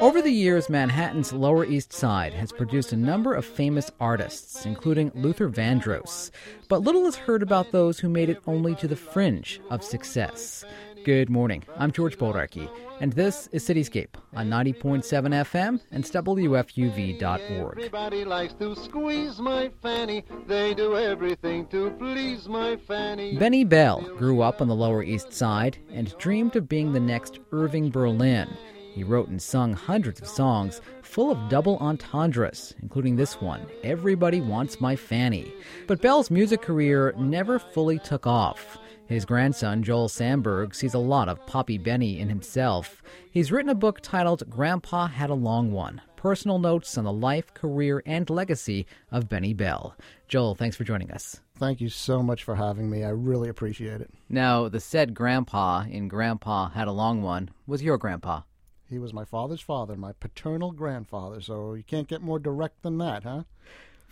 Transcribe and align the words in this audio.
Over 0.00 0.20
the 0.20 0.32
years, 0.32 0.68
Manhattan's 0.68 1.32
Lower 1.32 1.64
East 1.64 1.92
Side 1.92 2.34
has 2.34 2.50
produced 2.50 2.92
a 2.92 2.96
number 2.96 3.34
of 3.34 3.44
famous 3.44 3.88
artists, 4.00 4.66
including 4.66 5.12
Luther 5.14 5.48
Vandross. 5.48 6.32
But 6.68 6.82
little 6.82 7.06
is 7.06 7.14
heard 7.14 7.40
about 7.40 7.70
those 7.70 8.00
who 8.00 8.08
made 8.08 8.28
it 8.28 8.42
only 8.46 8.74
to 8.76 8.88
the 8.88 8.96
fringe 8.96 9.60
of 9.70 9.84
success. 9.84 10.64
Good 11.04 11.30
morning. 11.30 11.64
I'm 11.76 11.90
George 11.90 12.16
Bodarky, 12.16 12.70
and 13.00 13.12
this 13.12 13.48
is 13.48 13.66
Cityscape 13.66 14.14
on 14.34 14.48
90.7 14.48 15.02
FM 15.02 15.80
and 15.90 16.04
WFUV.org. 16.04 17.78
Everybody 17.78 18.24
likes 18.24 18.54
to 18.54 18.76
squeeze 18.76 19.40
my 19.40 19.72
fanny. 19.82 20.24
They 20.46 20.74
do 20.74 20.96
everything 20.96 21.66
to 21.68 21.90
please 21.98 22.48
my 22.48 22.76
fanny. 22.76 23.36
Benny 23.36 23.64
Bell 23.64 24.00
grew 24.16 24.42
up 24.42 24.60
on 24.60 24.68
the 24.68 24.76
Lower 24.76 25.02
East 25.02 25.32
Side 25.32 25.76
and 25.92 26.16
dreamed 26.18 26.54
of 26.54 26.68
being 26.68 26.92
the 26.92 27.00
next 27.00 27.40
Irving 27.50 27.90
Berlin. 27.90 28.48
He 28.94 29.02
wrote 29.02 29.28
and 29.28 29.42
sung 29.42 29.72
hundreds 29.72 30.20
of 30.20 30.28
songs 30.28 30.80
full 31.02 31.32
of 31.32 31.48
double 31.48 31.78
entendres, 31.78 32.74
including 32.80 33.16
this 33.16 33.40
one, 33.40 33.66
Everybody 33.82 34.40
Wants 34.40 34.80
My 34.80 34.94
Fanny. 34.94 35.52
But 35.88 36.00
Bell's 36.00 36.30
music 36.30 36.62
career 36.62 37.12
never 37.18 37.58
fully 37.58 37.98
took 37.98 38.24
off. 38.26 38.78
His 39.06 39.24
grandson, 39.24 39.82
Joel 39.82 40.08
Samberg, 40.08 40.74
sees 40.74 40.94
a 40.94 40.98
lot 40.98 41.28
of 41.28 41.44
Poppy 41.46 41.76
Benny 41.76 42.18
in 42.18 42.28
himself. 42.28 43.02
He's 43.30 43.52
written 43.52 43.68
a 43.68 43.74
book 43.74 44.00
titled 44.00 44.48
Grandpa 44.48 45.06
Had 45.08 45.28
a 45.28 45.34
Long 45.34 45.72
One 45.72 46.00
Personal 46.16 46.58
Notes 46.58 46.96
on 46.96 47.04
the 47.04 47.12
Life, 47.12 47.52
Career, 47.52 48.02
and 48.06 48.30
Legacy 48.30 48.86
of 49.10 49.28
Benny 49.28 49.52
Bell. 49.52 49.96
Joel, 50.28 50.54
thanks 50.54 50.76
for 50.76 50.84
joining 50.84 51.10
us. 51.10 51.40
Thank 51.58 51.80
you 51.80 51.88
so 51.88 52.22
much 52.22 52.44
for 52.44 52.54
having 52.54 52.88
me. 52.88 53.04
I 53.04 53.10
really 53.10 53.48
appreciate 53.48 54.00
it. 54.00 54.10
Now, 54.28 54.68
the 54.68 54.80
said 54.80 55.14
grandpa 55.14 55.84
in 55.90 56.08
Grandpa 56.08 56.70
Had 56.70 56.88
a 56.88 56.92
Long 56.92 57.22
One 57.22 57.50
was 57.66 57.82
your 57.82 57.98
grandpa. 57.98 58.42
He 58.88 58.98
was 58.98 59.12
my 59.12 59.24
father's 59.24 59.60
father, 59.60 59.96
my 59.96 60.12
paternal 60.12 60.70
grandfather, 60.70 61.40
so 61.40 61.74
you 61.74 61.82
can't 61.82 62.08
get 62.08 62.22
more 62.22 62.38
direct 62.38 62.82
than 62.82 62.98
that, 62.98 63.24
huh? 63.24 63.42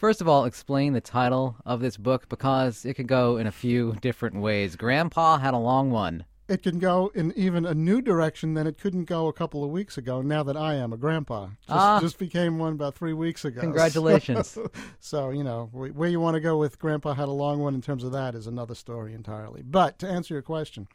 First 0.00 0.22
of 0.22 0.28
all, 0.28 0.46
explain 0.46 0.94
the 0.94 1.02
title 1.02 1.56
of 1.66 1.80
this 1.80 1.98
book 1.98 2.26
because 2.30 2.86
it 2.86 2.94
could 2.94 3.06
go 3.06 3.36
in 3.36 3.46
a 3.46 3.52
few 3.52 3.96
different 4.00 4.36
ways. 4.36 4.74
Grandpa 4.74 5.36
had 5.36 5.52
a 5.52 5.58
long 5.58 5.90
one. 5.90 6.24
It 6.48 6.62
can 6.62 6.78
go 6.78 7.12
in 7.14 7.34
even 7.36 7.66
a 7.66 7.74
new 7.74 8.00
direction 8.00 8.54
than 8.54 8.66
it 8.66 8.78
couldn't 8.78 9.04
go 9.04 9.26
a 9.26 9.32
couple 9.34 9.62
of 9.62 9.68
weeks 9.68 9.98
ago. 9.98 10.22
Now 10.22 10.42
that 10.42 10.56
I 10.56 10.72
am 10.76 10.94
a 10.94 10.96
grandpa, 10.96 11.48
just, 11.48 11.68
Ah. 11.68 12.00
just 12.00 12.18
became 12.18 12.58
one 12.58 12.72
about 12.72 12.94
three 12.94 13.12
weeks 13.12 13.44
ago. 13.44 13.60
Congratulations. 13.60 14.56
so 15.00 15.28
you 15.28 15.44
know 15.44 15.68
where 15.70 16.08
you 16.08 16.18
want 16.18 16.34
to 16.34 16.40
go 16.40 16.56
with 16.56 16.78
Grandpa 16.78 17.12
had 17.12 17.28
a 17.28 17.32
long 17.32 17.58
one 17.60 17.74
in 17.74 17.82
terms 17.82 18.02
of 18.02 18.10
that 18.12 18.34
is 18.34 18.46
another 18.46 18.74
story 18.74 19.12
entirely. 19.12 19.60
But 19.62 19.98
to 19.98 20.08
answer 20.08 20.32
your 20.32 20.42
question, 20.42 20.88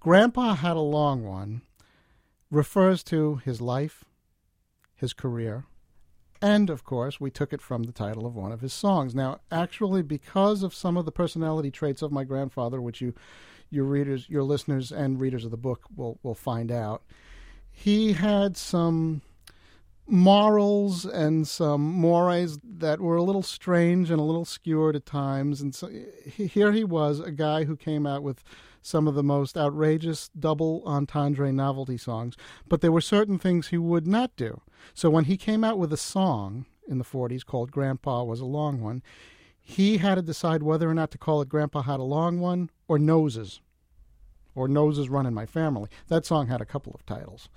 Grandpa 0.00 0.54
had 0.56 0.76
a 0.76 0.80
long 0.80 1.22
one 1.22 1.62
refers 2.50 3.04
to 3.04 3.36
his 3.44 3.60
life, 3.60 4.02
his 4.96 5.12
career, 5.12 5.66
and 6.44 6.68
of 6.68 6.84
course, 6.84 7.18
we 7.18 7.30
took 7.30 7.54
it 7.54 7.62
from 7.62 7.84
the 7.84 7.92
title 7.92 8.26
of 8.26 8.36
one 8.36 8.52
of 8.52 8.60
his 8.60 8.74
songs. 8.74 9.14
Now, 9.14 9.40
actually, 9.50 10.02
because 10.02 10.62
of 10.62 10.74
some 10.74 10.98
of 10.98 11.06
the 11.06 11.10
personality 11.10 11.70
traits 11.70 12.02
of 12.02 12.12
my 12.12 12.22
grandfather, 12.22 12.82
which 12.82 13.00
you, 13.00 13.14
your 13.70 13.84
readers, 13.84 14.28
your 14.28 14.42
listeners, 14.42 14.92
and 14.92 15.18
readers 15.18 15.46
of 15.46 15.50
the 15.50 15.56
book 15.56 15.84
will 15.96 16.18
will 16.22 16.34
find 16.34 16.70
out, 16.70 17.02
he 17.72 18.12
had 18.12 18.58
some 18.58 19.22
morals 20.06 21.06
and 21.06 21.48
some 21.48 21.80
mores 21.80 22.58
that 22.62 23.00
were 23.00 23.16
a 23.16 23.22
little 23.22 23.42
strange 23.42 24.10
and 24.10 24.20
a 24.20 24.24
little 24.24 24.44
skewed 24.44 24.94
at 24.94 25.06
times. 25.06 25.62
And 25.62 25.74
so 25.74 25.88
here 26.26 26.72
he 26.72 26.84
was, 26.84 27.20
a 27.20 27.32
guy 27.32 27.64
who 27.64 27.74
came 27.74 28.06
out 28.06 28.22
with 28.22 28.44
some 28.84 29.08
of 29.08 29.14
the 29.14 29.22
most 29.22 29.56
outrageous 29.56 30.28
double 30.38 30.82
entendre 30.84 31.50
novelty 31.50 31.96
songs, 31.96 32.36
but 32.68 32.82
there 32.82 32.92
were 32.92 33.00
certain 33.00 33.38
things 33.38 33.68
he 33.68 33.78
would 33.78 34.06
not 34.06 34.36
do. 34.36 34.60
So 34.92 35.08
when 35.08 35.24
he 35.24 35.38
came 35.38 35.64
out 35.64 35.78
with 35.78 35.90
a 35.90 35.96
song 35.96 36.66
in 36.86 36.98
the 36.98 37.04
40s 37.04 37.46
called 37.46 37.70
Grandpa 37.70 38.24
Was 38.24 38.40
a 38.40 38.44
Long 38.44 38.82
One, 38.82 39.02
he 39.58 39.96
had 39.96 40.16
to 40.16 40.22
decide 40.22 40.62
whether 40.62 40.88
or 40.88 40.92
not 40.92 41.10
to 41.12 41.18
call 41.18 41.40
it 41.40 41.48
Grandpa 41.48 41.80
Had 41.80 41.98
a 41.98 42.02
Long 42.04 42.40
One 42.40 42.68
or 42.86 42.98
Noses, 42.98 43.62
or 44.54 44.68
Noses 44.68 45.08
Run 45.08 45.24
in 45.24 45.32
My 45.32 45.46
Family. 45.46 45.88
That 46.08 46.26
song 46.26 46.48
had 46.48 46.60
a 46.60 46.66
couple 46.66 46.92
of 46.94 47.06
titles. 47.06 47.48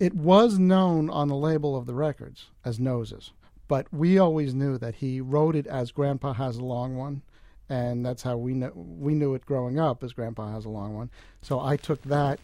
It 0.00 0.14
was 0.14 0.58
known 0.58 1.10
on 1.10 1.28
the 1.28 1.36
label 1.36 1.76
of 1.76 1.84
the 1.84 1.94
records 1.94 2.46
as 2.64 2.80
Noses, 2.80 3.32
but 3.68 3.92
we 3.92 4.18
always 4.18 4.54
knew 4.54 4.78
that 4.78 4.96
he 4.96 5.20
wrote 5.20 5.54
it 5.54 5.66
as 5.66 5.92
Grandpa 5.92 6.32
Has 6.32 6.56
a 6.56 6.64
Long 6.64 6.96
One, 6.96 7.20
and 7.68 8.04
that's 8.04 8.22
how 8.22 8.36
we 8.36 8.54
knew, 8.54 8.72
we 8.74 9.14
knew 9.14 9.34
it 9.34 9.44
growing 9.46 9.78
up 9.78 10.02
as 10.04 10.12
Grandpa 10.12 10.52
Has 10.52 10.64
a 10.64 10.68
Long 10.68 10.94
One. 10.94 11.10
So 11.42 11.60
I 11.60 11.76
took 11.76 12.02
that 12.02 12.38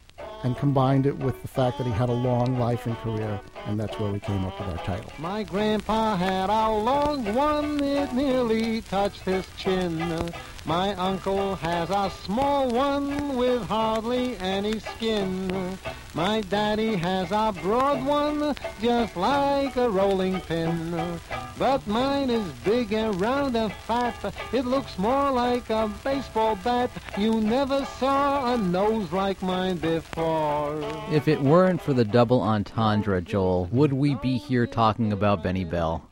and 0.44 0.56
combined 0.56 1.06
it 1.06 1.16
with 1.16 1.40
the 1.42 1.48
fact 1.48 1.78
that 1.78 1.86
he 1.86 1.92
had 1.92 2.08
a 2.08 2.12
long 2.12 2.58
life 2.58 2.86
and 2.86 2.96
career, 2.98 3.40
and 3.66 3.78
that's 3.78 3.98
where 3.98 4.12
we 4.12 4.20
came 4.20 4.44
up 4.44 4.58
with 4.58 4.68
our 4.68 4.84
title. 4.84 5.12
My 5.18 5.42
grandpa 5.42 6.16
had 6.16 6.50
a 6.50 6.68
long 6.70 7.34
one, 7.34 7.82
it 7.82 8.12
nearly 8.12 8.82
touched 8.82 9.20
his 9.20 9.46
chin. 9.56 9.98
My 10.64 10.94
uncle 10.94 11.56
has 11.56 11.90
a 11.90 12.08
small 12.24 12.68
one 12.68 13.36
with 13.36 13.66
hardly 13.66 14.36
any 14.36 14.78
skin. 14.78 15.76
My 16.14 16.40
daddy 16.42 16.94
has 16.94 17.32
a 17.32 17.52
broad 17.62 18.04
one, 18.06 18.54
just 18.80 19.16
like 19.16 19.76
a 19.76 19.90
rolling 19.90 20.40
pin. 20.42 21.18
But 21.58 21.84
mine 21.88 22.30
is 22.30 22.46
big 22.64 22.92
and 22.92 23.20
round 23.20 23.56
and 23.56 23.72
fat. 23.72 24.34
It 24.52 24.64
looks 24.64 24.98
more 24.98 25.32
like 25.32 25.68
a 25.70 25.90
baseball 26.04 26.56
bat. 26.62 26.90
You 27.18 27.40
never 27.40 27.84
saw 27.98 28.54
a 28.54 28.56
nose 28.56 29.10
like 29.10 29.42
mine 29.42 29.78
before. 29.78 30.80
If 31.10 31.26
it 31.26 31.42
weren't 31.42 31.82
for 31.82 31.92
the 31.92 32.04
double 32.04 32.40
entendre, 32.40 33.20
Joel, 33.20 33.68
would 33.72 33.92
we 33.92 34.14
be 34.16 34.38
here 34.38 34.66
talking 34.66 35.12
about 35.12 35.42
Benny 35.42 35.64
Bell? 35.64 36.08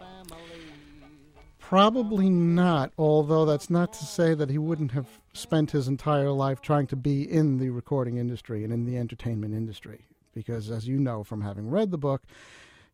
Probably 1.71 2.29
not, 2.29 2.91
although 2.99 3.45
that's 3.45 3.71
not 3.71 3.93
to 3.93 4.05
say 4.05 4.35
that 4.35 4.51
he 4.51 4.59
wouldn't 4.59 4.91
have 4.91 5.07
spent 5.33 5.71
his 5.71 5.87
entire 5.87 6.33
life 6.33 6.61
trying 6.61 6.89
to 6.89 6.97
be 6.97 7.23
in 7.23 7.59
the 7.59 7.71
recording 7.71 8.17
industry 8.17 8.65
and 8.65 8.73
in 8.73 8.87
the 8.87 8.99
entertainment 8.99 9.55
industry. 9.55 10.01
Because, 10.35 10.69
as 10.69 10.89
you 10.89 10.99
know 10.99 11.23
from 11.23 11.43
having 11.43 11.71
read 11.71 11.93
the 11.93 11.97
book, 11.97 12.23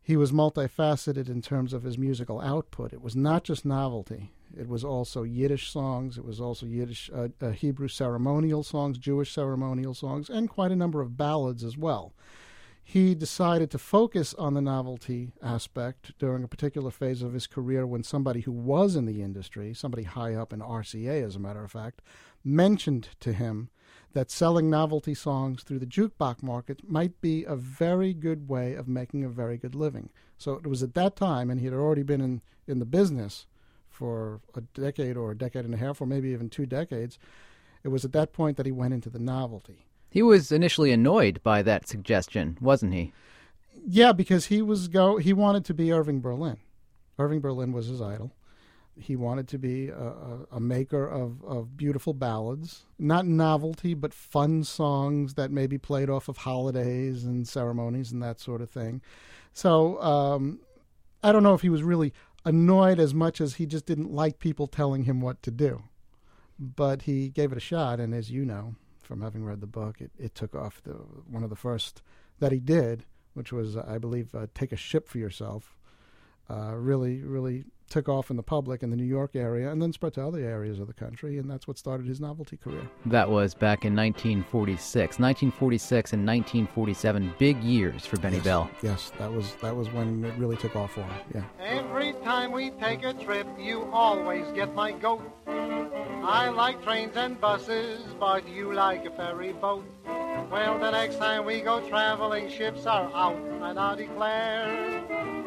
he 0.03 0.15
was 0.15 0.31
multifaceted 0.31 1.27
in 1.27 1.41
terms 1.41 1.73
of 1.73 1.81
his 1.81 1.97
musical 1.97 2.39
output. 2.39 2.93
It 2.93 3.01
was 3.01 3.15
not 3.15 3.43
just 3.43 3.65
novelty, 3.65 4.29
it 4.55 4.67
was 4.67 4.83
also 4.83 5.23
Yiddish 5.23 5.71
songs, 5.71 6.19
it 6.19 6.23
was 6.23 6.39
also 6.39 6.67
Yiddish, 6.67 7.09
uh, 7.11 7.29
uh, 7.41 7.49
Hebrew 7.49 7.87
ceremonial 7.87 8.61
songs, 8.61 8.99
Jewish 8.99 9.33
ceremonial 9.33 9.95
songs, 9.95 10.29
and 10.29 10.51
quite 10.51 10.71
a 10.71 10.75
number 10.75 11.01
of 11.01 11.17
ballads 11.17 11.63
as 11.63 11.79
well 11.79 12.13
he 12.89 13.13
decided 13.13 13.69
to 13.69 13.77
focus 13.77 14.33
on 14.35 14.53
the 14.53 14.61
novelty 14.61 15.33
aspect 15.43 16.17
during 16.19 16.41
a 16.41 16.47
particular 16.47 16.89
phase 16.89 17.21
of 17.21 17.33
his 17.33 17.45
career 17.45 17.85
when 17.85 18.01
somebody 18.01 18.39
who 18.39 18.51
was 18.53 18.95
in 18.95 19.05
the 19.05 19.21
industry, 19.21 19.73
somebody 19.73 20.03
high 20.03 20.33
up 20.33 20.53
in 20.53 20.61
RCA, 20.61 21.21
as 21.21 21.35
a 21.35 21.39
matter 21.39 21.61
of 21.65 21.71
fact, 21.73 22.01
mentioned 22.45 23.09
to 23.19 23.33
him 23.33 23.69
that 24.13 24.31
selling 24.31 24.69
novelty 24.69 25.13
songs 25.13 25.63
through 25.63 25.79
the 25.79 25.85
jukebox 25.85 26.41
market 26.41 26.79
might 26.89 27.19
be 27.19 27.43
a 27.43 27.57
very 27.57 28.13
good 28.13 28.47
way 28.47 28.73
of 28.73 28.87
making 28.87 29.25
a 29.25 29.29
very 29.29 29.57
good 29.57 29.75
living. 29.75 30.09
So 30.37 30.53
it 30.53 30.65
was 30.65 30.81
at 30.81 30.93
that 30.93 31.17
time, 31.17 31.49
and 31.49 31.59
he 31.59 31.65
had 31.65 31.75
already 31.75 32.03
been 32.03 32.21
in, 32.21 32.41
in 32.67 32.79
the 32.79 32.85
business 32.85 33.47
for 33.89 34.39
a 34.55 34.61
decade 34.61 35.17
or 35.17 35.31
a 35.31 35.37
decade 35.37 35.65
and 35.65 35.73
a 35.73 35.77
half, 35.77 35.99
or 35.99 36.05
maybe 36.05 36.29
even 36.29 36.49
two 36.49 36.65
decades. 36.65 37.19
It 37.83 37.89
was 37.89 38.05
at 38.05 38.13
that 38.13 38.31
point 38.31 38.55
that 38.55 38.65
he 38.65 38.71
went 38.71 38.93
into 38.93 39.09
the 39.09 39.19
novelty. 39.19 39.87
He 40.17 40.23
was 40.23 40.51
initially 40.51 40.91
annoyed 40.91 41.41
by 41.43 41.61
that 41.61 41.87
suggestion, 41.87 42.57
wasn't 42.59 42.95
he? 42.95 43.13
Yeah, 43.85 44.13
because 44.13 44.47
he 44.47 44.63
was 44.63 44.87
go 44.87 45.17
he 45.17 45.31
wanted 45.31 45.63
to 45.65 45.75
be 45.75 45.93
Irving 45.93 46.21
Berlin. 46.21 46.57
Irving 47.19 47.39
Berlin 47.39 47.71
was 47.71 47.85
his 47.85 48.01
idol. 48.01 48.31
He 48.99 49.15
wanted 49.15 49.47
to 49.49 49.59
be 49.59 49.89
a, 49.89 49.95
a, 49.95 50.39
a 50.53 50.59
maker 50.59 51.07
of, 51.07 51.43
of 51.43 51.77
beautiful 51.77 52.15
ballads, 52.15 52.85
not 52.97 53.27
novelty, 53.27 53.93
but 53.93 54.11
fun 54.11 54.63
songs 54.63 55.35
that 55.35 55.51
may 55.51 55.67
be 55.67 55.77
played 55.77 56.09
off 56.09 56.27
of 56.27 56.37
holidays 56.37 57.23
and 57.23 57.47
ceremonies 57.47 58.11
and 58.11 58.23
that 58.23 58.39
sort 58.39 58.61
of 58.61 58.71
thing. 58.71 59.03
So 59.53 60.01
um, 60.01 60.61
I 61.21 61.31
don't 61.31 61.43
know 61.43 61.53
if 61.53 61.61
he 61.61 61.69
was 61.69 61.83
really 61.83 62.11
annoyed 62.43 62.99
as 62.99 63.13
much 63.13 63.39
as 63.39 63.53
he 63.53 63.67
just 63.67 63.85
didn't 63.85 64.11
like 64.11 64.39
people 64.39 64.65
telling 64.65 65.03
him 65.03 65.21
what 65.21 65.43
to 65.43 65.51
do. 65.51 65.83
But 66.57 67.03
he 67.03 67.29
gave 67.29 67.51
it 67.51 67.57
a 67.59 67.61
shot, 67.61 67.99
and 67.99 68.15
as 68.15 68.31
you 68.31 68.45
know 68.45 68.73
from 69.07 69.21
having 69.21 69.45
read 69.45 69.61
the 69.61 69.67
book, 69.67 70.01
it, 70.01 70.11
it 70.19 70.35
took 70.35 70.53
off. 70.53 70.81
The 70.83 70.91
one 70.91 71.43
of 71.43 71.49
the 71.49 71.55
first 71.55 72.01
that 72.39 72.51
he 72.51 72.59
did, 72.59 73.05
which 73.33 73.53
was 73.53 73.77
I 73.77 73.97
believe 73.97 74.35
uh, 74.35 74.47
"Take 74.53 74.73
a 74.73 74.75
Ship 74.75 75.07
for 75.07 75.17
Yourself," 75.17 75.77
uh, 76.49 76.75
really 76.75 77.23
really 77.23 77.63
took 77.89 78.09
off 78.09 78.29
in 78.29 78.37
the 78.37 78.43
public 78.43 78.83
in 78.83 78.89
the 78.89 78.95
New 78.95 79.05
York 79.05 79.35
area, 79.35 79.71
and 79.71 79.81
then 79.81 79.93
spread 79.93 80.13
to 80.13 80.25
other 80.25 80.39
areas 80.39 80.79
of 80.79 80.87
the 80.87 80.93
country, 80.93 81.37
and 81.37 81.49
that's 81.49 81.67
what 81.67 81.77
started 81.77 82.07
his 82.07 82.19
novelty 82.19 82.57
career. 82.57 82.81
That 83.05 83.29
was 83.29 83.53
back 83.53 83.85
in 83.85 83.95
1946. 83.95 85.19
1946 85.19 86.13
and 86.13 86.25
1947, 86.25 87.33
big 87.37 87.61
years 87.63 88.05
for 88.05 88.17
Benny 88.17 88.39
Bell. 88.39 88.69
Yes, 88.81 89.11
that 89.17 89.31
was 89.31 89.55
that 89.61 89.75
was 89.75 89.89
when 89.91 90.23
it 90.25 90.33
really 90.37 90.57
took 90.57 90.75
off 90.75 90.93
for 90.93 91.01
him. 91.01 91.13
Yeah. 91.33 91.43
Every 91.59 92.13
time 92.23 92.51
we 92.51 92.71
take 92.71 93.03
a 93.03 93.13
trip, 93.13 93.47
you 93.59 93.83
always 93.91 94.45
get 94.53 94.73
my 94.73 94.91
goat. 94.91 95.21
I 95.47 96.49
like 96.49 96.83
trains 96.83 97.15
and 97.15 97.39
buses, 97.39 98.01
but 98.19 98.47
you 98.49 98.73
like 98.73 99.05
a 99.05 99.11
ferry 99.11 99.53
boat. 99.53 99.85
Well, 100.51 100.77
the 100.79 100.91
next 100.91 101.17
time 101.17 101.45
we 101.45 101.61
go 101.61 101.79
traveling, 101.87 102.49
ships 102.49 102.85
are 102.85 103.09
out, 103.13 103.37
and 103.61 103.79
I 103.79 103.95
declare, 103.95 104.96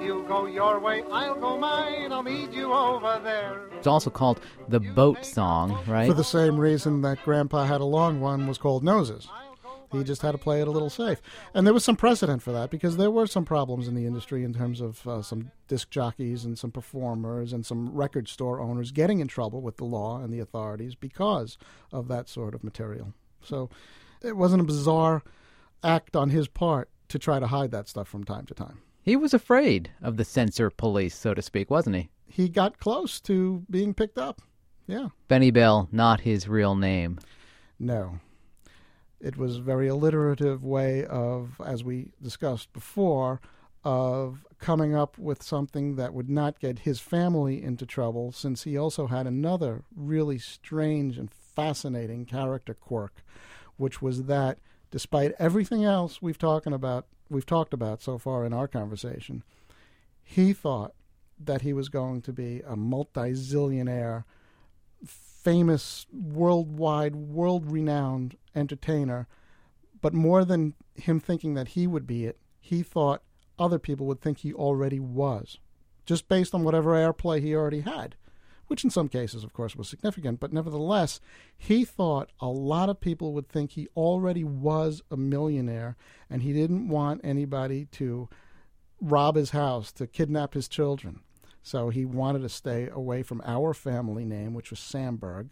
you 0.00 0.24
go 0.26 0.46
your 0.46 0.78
way, 0.80 1.02
I'll 1.10 1.38
go 1.38 1.58
mine, 1.58 2.12
I'll 2.12 2.22
meet 2.22 2.52
you 2.52 2.72
over 2.72 3.20
there. 3.22 3.68
It's 3.76 3.86
also 3.86 4.10
called 4.10 4.40
the 4.68 4.80
boat 4.80 5.24
song, 5.24 5.82
right? 5.86 6.06
For 6.06 6.14
the 6.14 6.24
same 6.24 6.58
reason 6.58 7.02
that 7.02 7.22
Grandpa 7.24 7.64
Had 7.64 7.80
a 7.80 7.84
Long 7.84 8.20
One 8.20 8.46
was 8.46 8.58
called 8.58 8.84
Noses. 8.84 9.28
He 9.92 10.04
just 10.04 10.22
had 10.22 10.32
to 10.32 10.38
play 10.38 10.60
it 10.60 10.68
a 10.68 10.70
little 10.70 10.90
safe. 10.90 11.20
And 11.52 11.66
there 11.66 11.74
was 11.74 11.84
some 11.84 11.96
precedent 11.96 12.42
for 12.42 12.52
that 12.52 12.70
because 12.70 12.96
there 12.96 13.10
were 13.10 13.26
some 13.26 13.44
problems 13.44 13.88
in 13.88 13.96
the 13.96 14.06
industry 14.06 14.44
in 14.44 14.54
terms 14.54 14.80
of 14.80 15.06
uh, 15.06 15.20
some 15.20 15.50
disc 15.66 15.90
jockeys 15.90 16.44
and 16.44 16.56
some 16.56 16.70
performers 16.70 17.52
and 17.52 17.66
some 17.66 17.92
record 17.92 18.28
store 18.28 18.60
owners 18.60 18.92
getting 18.92 19.18
in 19.18 19.26
trouble 19.26 19.60
with 19.60 19.78
the 19.78 19.84
law 19.84 20.20
and 20.22 20.32
the 20.32 20.38
authorities 20.38 20.94
because 20.94 21.58
of 21.92 22.06
that 22.06 22.28
sort 22.28 22.54
of 22.54 22.62
material. 22.62 23.14
So 23.42 23.68
it 24.22 24.36
wasn't 24.36 24.62
a 24.62 24.64
bizarre 24.64 25.22
act 25.82 26.14
on 26.14 26.30
his 26.30 26.46
part 26.46 26.88
to 27.08 27.18
try 27.18 27.40
to 27.40 27.48
hide 27.48 27.72
that 27.72 27.88
stuff 27.88 28.06
from 28.06 28.22
time 28.22 28.46
to 28.46 28.54
time. 28.54 28.78
He 29.10 29.16
was 29.16 29.34
afraid 29.34 29.90
of 30.00 30.18
the 30.18 30.24
censor 30.24 30.70
police, 30.70 31.16
so 31.16 31.34
to 31.34 31.42
speak, 31.42 31.68
wasn't 31.68 31.96
he? 31.96 32.10
He 32.28 32.48
got 32.48 32.78
close 32.78 33.20
to 33.22 33.64
being 33.68 33.92
picked 33.92 34.18
up. 34.18 34.40
Yeah. 34.86 35.08
Benny 35.26 35.50
Bell, 35.50 35.88
not 35.90 36.20
his 36.20 36.46
real 36.46 36.76
name. 36.76 37.18
No. 37.76 38.20
It 39.20 39.36
was 39.36 39.56
a 39.56 39.62
very 39.62 39.88
alliterative 39.88 40.62
way 40.62 41.04
of, 41.06 41.60
as 41.66 41.82
we 41.82 42.12
discussed 42.22 42.72
before, 42.72 43.40
of 43.82 44.44
coming 44.60 44.94
up 44.94 45.18
with 45.18 45.42
something 45.42 45.96
that 45.96 46.14
would 46.14 46.30
not 46.30 46.60
get 46.60 46.78
his 46.78 47.00
family 47.00 47.60
into 47.60 47.86
trouble, 47.86 48.30
since 48.30 48.62
he 48.62 48.78
also 48.78 49.08
had 49.08 49.26
another 49.26 49.82
really 49.96 50.38
strange 50.38 51.18
and 51.18 51.32
fascinating 51.32 52.26
character 52.26 52.74
quirk, 52.74 53.24
which 53.76 54.00
was 54.00 54.26
that 54.26 54.60
despite 54.92 55.32
everything 55.36 55.84
else 55.84 56.22
we've 56.22 56.38
talking 56.38 56.72
about 56.72 57.08
we've 57.30 57.46
talked 57.46 57.72
about 57.72 58.02
so 58.02 58.18
far 58.18 58.44
in 58.44 58.52
our 58.52 58.68
conversation, 58.68 59.42
he 60.22 60.52
thought 60.52 60.92
that 61.38 61.62
he 61.62 61.72
was 61.72 61.88
going 61.88 62.20
to 62.22 62.32
be 62.32 62.60
a 62.66 62.76
multi-zillionaire, 62.76 64.24
famous, 65.04 66.06
worldwide, 66.12 67.16
world-renowned 67.16 68.36
entertainer. 68.54 69.26
But 70.02 70.12
more 70.12 70.44
than 70.44 70.74
him 70.94 71.20
thinking 71.20 71.54
that 71.54 71.68
he 71.68 71.86
would 71.86 72.06
be 72.06 72.26
it, 72.26 72.38
he 72.60 72.82
thought 72.82 73.22
other 73.58 73.78
people 73.78 74.06
would 74.06 74.20
think 74.20 74.38
he 74.38 74.52
already 74.52 75.00
was, 75.00 75.58
just 76.04 76.28
based 76.28 76.54
on 76.54 76.64
whatever 76.64 76.92
airplay 76.92 77.40
he 77.40 77.54
already 77.54 77.80
had, 77.80 78.16
which 78.70 78.84
in 78.84 78.90
some 78.90 79.08
cases, 79.08 79.42
of 79.42 79.52
course, 79.52 79.74
was 79.74 79.88
significant. 79.88 80.38
But 80.38 80.52
nevertheless, 80.52 81.20
he 81.58 81.84
thought 81.84 82.30
a 82.38 82.46
lot 82.46 82.88
of 82.88 83.00
people 83.00 83.32
would 83.32 83.48
think 83.48 83.72
he 83.72 83.88
already 83.96 84.44
was 84.44 85.02
a 85.10 85.16
millionaire, 85.16 85.96
and 86.30 86.40
he 86.42 86.52
didn't 86.52 86.86
want 86.88 87.20
anybody 87.24 87.86
to 87.86 88.28
rob 89.00 89.34
his 89.34 89.50
house, 89.50 89.90
to 89.90 90.06
kidnap 90.06 90.54
his 90.54 90.68
children. 90.68 91.18
So 91.64 91.88
he 91.90 92.04
wanted 92.04 92.42
to 92.42 92.48
stay 92.48 92.88
away 92.88 93.24
from 93.24 93.42
our 93.44 93.74
family 93.74 94.24
name, 94.24 94.54
which 94.54 94.70
was 94.70 94.78
Samberg, 94.78 95.50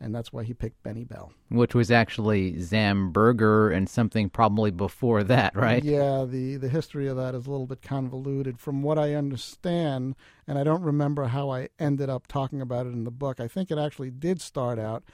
and 0.00 0.14
that's 0.14 0.32
why 0.32 0.44
he 0.44 0.54
picked 0.54 0.82
Benny 0.82 1.04
Bell. 1.04 1.32
Which 1.48 1.74
was 1.74 1.90
actually 1.90 2.54
Zamberger 2.54 3.74
and 3.74 3.88
something 3.88 4.30
probably 4.30 4.70
before 4.70 5.24
that, 5.24 5.56
right? 5.56 5.82
Yeah, 5.82 6.24
the, 6.28 6.56
the 6.56 6.68
history 6.68 7.08
of 7.08 7.16
that 7.16 7.34
is 7.34 7.46
a 7.46 7.50
little 7.50 7.66
bit 7.66 7.82
convoluted. 7.82 8.60
From 8.60 8.82
what 8.82 8.98
I 8.98 9.14
understand, 9.14 10.14
and 10.46 10.58
I 10.58 10.64
don't 10.64 10.82
remember 10.82 11.26
how 11.26 11.50
I 11.50 11.68
ended 11.78 12.10
up 12.10 12.26
talking 12.26 12.60
about 12.60 12.86
it 12.86 12.92
in 12.92 13.04
the 13.04 13.10
book, 13.10 13.40
I 13.40 13.48
think 13.48 13.70
it 13.70 13.78
actually 13.78 14.10
did 14.10 14.40
start 14.40 14.78
out 14.78 15.04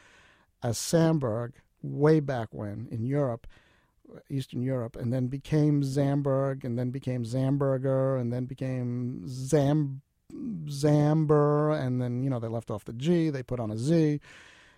as 0.63 0.79
Samberg 0.79 1.53
way 1.83 2.21
back 2.21 2.49
when 2.53 2.89
in 2.91 3.05
Europe. 3.05 3.47
Eastern 4.29 4.63
Europe, 4.63 4.97
and 4.97 5.13
then 5.13 5.29
became 5.29 5.83
Zamberg, 5.83 6.63
and 6.63 6.79
then 6.79 6.91
became 6.91 7.25
Zamberger, 7.25 8.21
and 8.21 8.31
then 8.31 8.45
became 8.45 9.27
Zam 9.27 10.03
Zamber, 10.67 11.79
and 11.81 12.01
then 12.01 12.23
you 12.23 12.31
know 12.31 12.39
they 12.39 12.49
left 12.49 12.71
off 12.71 12.85
the 12.85 12.93
G, 12.93 13.31
they 13.31 13.43
put 13.43 13.61
on 13.61 13.71
a 13.71 13.79
Z, 13.79 14.21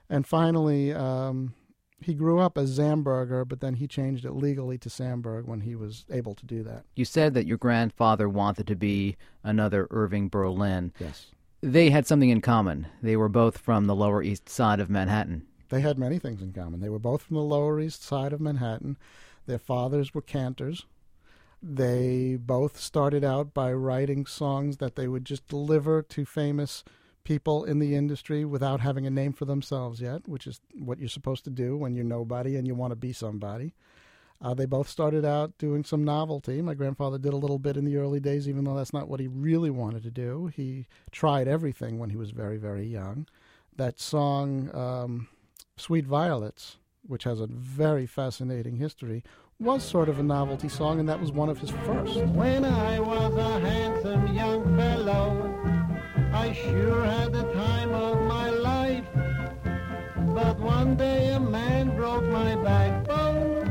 and 0.09 0.27
finally 0.27 0.93
um, 0.93 1.55
he 2.01 2.15
grew 2.15 2.39
up 2.39 2.59
as 2.59 2.79
Zamberger, 2.79 3.47
but 3.47 3.61
then 3.61 3.75
he 3.75 3.87
changed 3.87 4.25
it 4.25 4.33
legally 4.33 4.79
to 4.79 4.89
Samberg 4.89 5.47
when 5.47 5.63
he 5.63 5.75
was 5.75 6.05
able 6.11 6.35
to 6.35 6.47
do 6.47 6.63
that. 6.65 6.85
You 6.95 7.05
said 7.05 7.35
that 7.35 7.47
your 7.47 7.59
grandfather 7.59 8.29
wanted 8.29 8.67
to 8.67 8.77
be 8.77 9.17
another 9.43 9.87
Irving 9.91 10.29
Berlin. 10.29 10.93
Yes, 10.99 11.27
They 11.63 11.91
had 11.91 12.07
something 12.07 12.31
in 12.31 12.41
common. 12.43 12.87
They 13.03 13.17
were 13.17 13.29
both 13.31 13.59
from 13.59 13.87
the 13.87 13.95
Lower 13.95 14.23
East 14.23 14.49
Side 14.49 14.79
of 14.81 14.91
Manhattan. 14.91 15.47
they 15.69 15.81
had 15.81 15.99
many 15.99 16.19
things 16.19 16.43
in 16.43 16.53
common. 16.53 16.81
They 16.81 16.89
were 16.91 16.99
both 17.01 17.23
from 17.23 17.37
the 17.37 17.43
Lower 17.43 17.81
East 17.81 18.03
Side 18.03 18.33
of 18.33 18.41
Manhattan. 18.41 18.97
Their 19.47 19.59
fathers 19.59 20.15
were 20.15 20.23
cantors. 20.23 20.87
They 21.63 22.37
both 22.39 22.79
started 22.79 23.25
out 23.25 23.55
by 23.55 23.73
writing 23.73 24.27
songs 24.27 24.77
that 24.77 24.95
they 24.95 25.09
would 25.09 25.25
just 25.25 25.49
deliver 25.49 26.03
to 26.03 26.25
famous 26.25 26.85
people 27.27 27.65
in 27.65 27.81
the 27.81 27.97
industry 27.97 28.45
without 28.45 28.81
having 28.81 29.05
a 29.05 29.11
name 29.11 29.33
for 29.33 29.45
themselves 29.45 30.01
yet, 30.01 30.27
which 30.29 30.47
is 30.47 30.61
what 30.79 31.01
you're 31.01 31.09
supposed 31.09 31.43
to 31.43 31.51
do 31.51 31.77
when 31.77 31.93
you're 31.93 32.05
nobody 32.05 32.55
and 32.55 32.67
you 32.69 32.75
want 32.75 32.93
to 32.93 32.97
be 32.97 33.13
somebody. 33.13 33.75
Uh, 34.41 34.55
they 34.55 34.65
both 34.65 34.89
started 34.89 35.25
out 35.25 35.59
doing 35.59 35.83
some 35.83 36.05
novelty. 36.05 36.63
My 36.63 36.75
grandfather 36.75 37.19
did 37.19 37.33
a 37.33 37.37
little 37.39 37.59
bit 37.59 37.77
in 37.77 37.85
the 37.85 37.97
early 37.97 38.21
days, 38.21 38.49
even 38.49 38.65
though 38.65 38.77
that's 38.77 38.93
not 38.93 39.09
what 39.09 39.19
he 39.19 39.27
really 39.27 39.71
wanted 39.71 40.05
to 40.05 40.11
do. 40.11 40.51
He 40.55 40.87
tried 41.11 41.49
everything 41.49 41.99
when 41.99 42.11
he 42.11 42.17
was 42.17 42.31
very, 42.31 42.59
very 42.59 42.87
young. 42.87 43.27
That 43.75 43.99
song, 43.99 44.71
um, 44.73 45.29
Sweet 45.77 46.07
Violets, 46.07 46.77
which 47.03 47.25
has 47.25 47.41
a 47.41 47.49
very 47.49 48.07
fascinating 48.07 48.77
history, 48.77 49.25
was 49.59 49.83
sort 49.83 50.09
of 50.09 50.21
a 50.21 50.23
novelty 50.23 50.69
song, 50.69 51.01
and 51.01 51.09
that 51.09 51.21
was 51.21 51.33
one 51.33 51.49
of 51.49 51.59
his 51.59 51.71
first. 51.71 52.19
When 52.27 52.65
I 52.65 53.01
was 53.01 53.35
a 53.35 53.61
handsome 53.61 54.35
young 54.35 54.77
fellow, 54.77 55.56
I 56.37 56.53
sure 56.53 57.03
had 57.03 57.33
the 57.33 57.51
time 57.55 57.93
of 57.93 58.21
my 58.27 58.51
life. 58.51 59.05
But 60.35 60.61
one 60.61 60.95
day 60.95 61.31
a 61.31 61.41
man 61.41 61.97
broke 61.97 62.25
my 62.25 62.55
backbone 62.57 63.67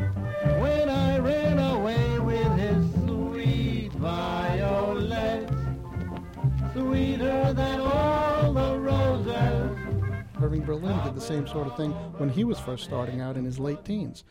when 0.60 0.90
I 0.90 1.20
ran 1.20 1.60
away 1.60 2.20
with 2.20 2.52
his 2.58 2.84
sweet 3.06 3.94
violets, 3.94 5.54
sweeter 6.74 7.54
than 7.54 7.80
all 7.82 8.52
the 8.52 8.80
roses. 8.80 9.78
Irving 10.42 10.66
Berlin 10.66 11.00
did 11.04 11.14
the 11.14 11.22
same 11.22 11.48
sort 11.48 11.68
of 11.68 11.78
thing 11.78 11.92
when 12.18 12.30
he 12.30 12.44
was 12.44 12.60
first 12.60 12.84
starting 12.84 13.22
out 13.22 13.38
in 13.38 13.46
his 13.46 13.60
late 13.60 13.86
teens. 13.86 14.24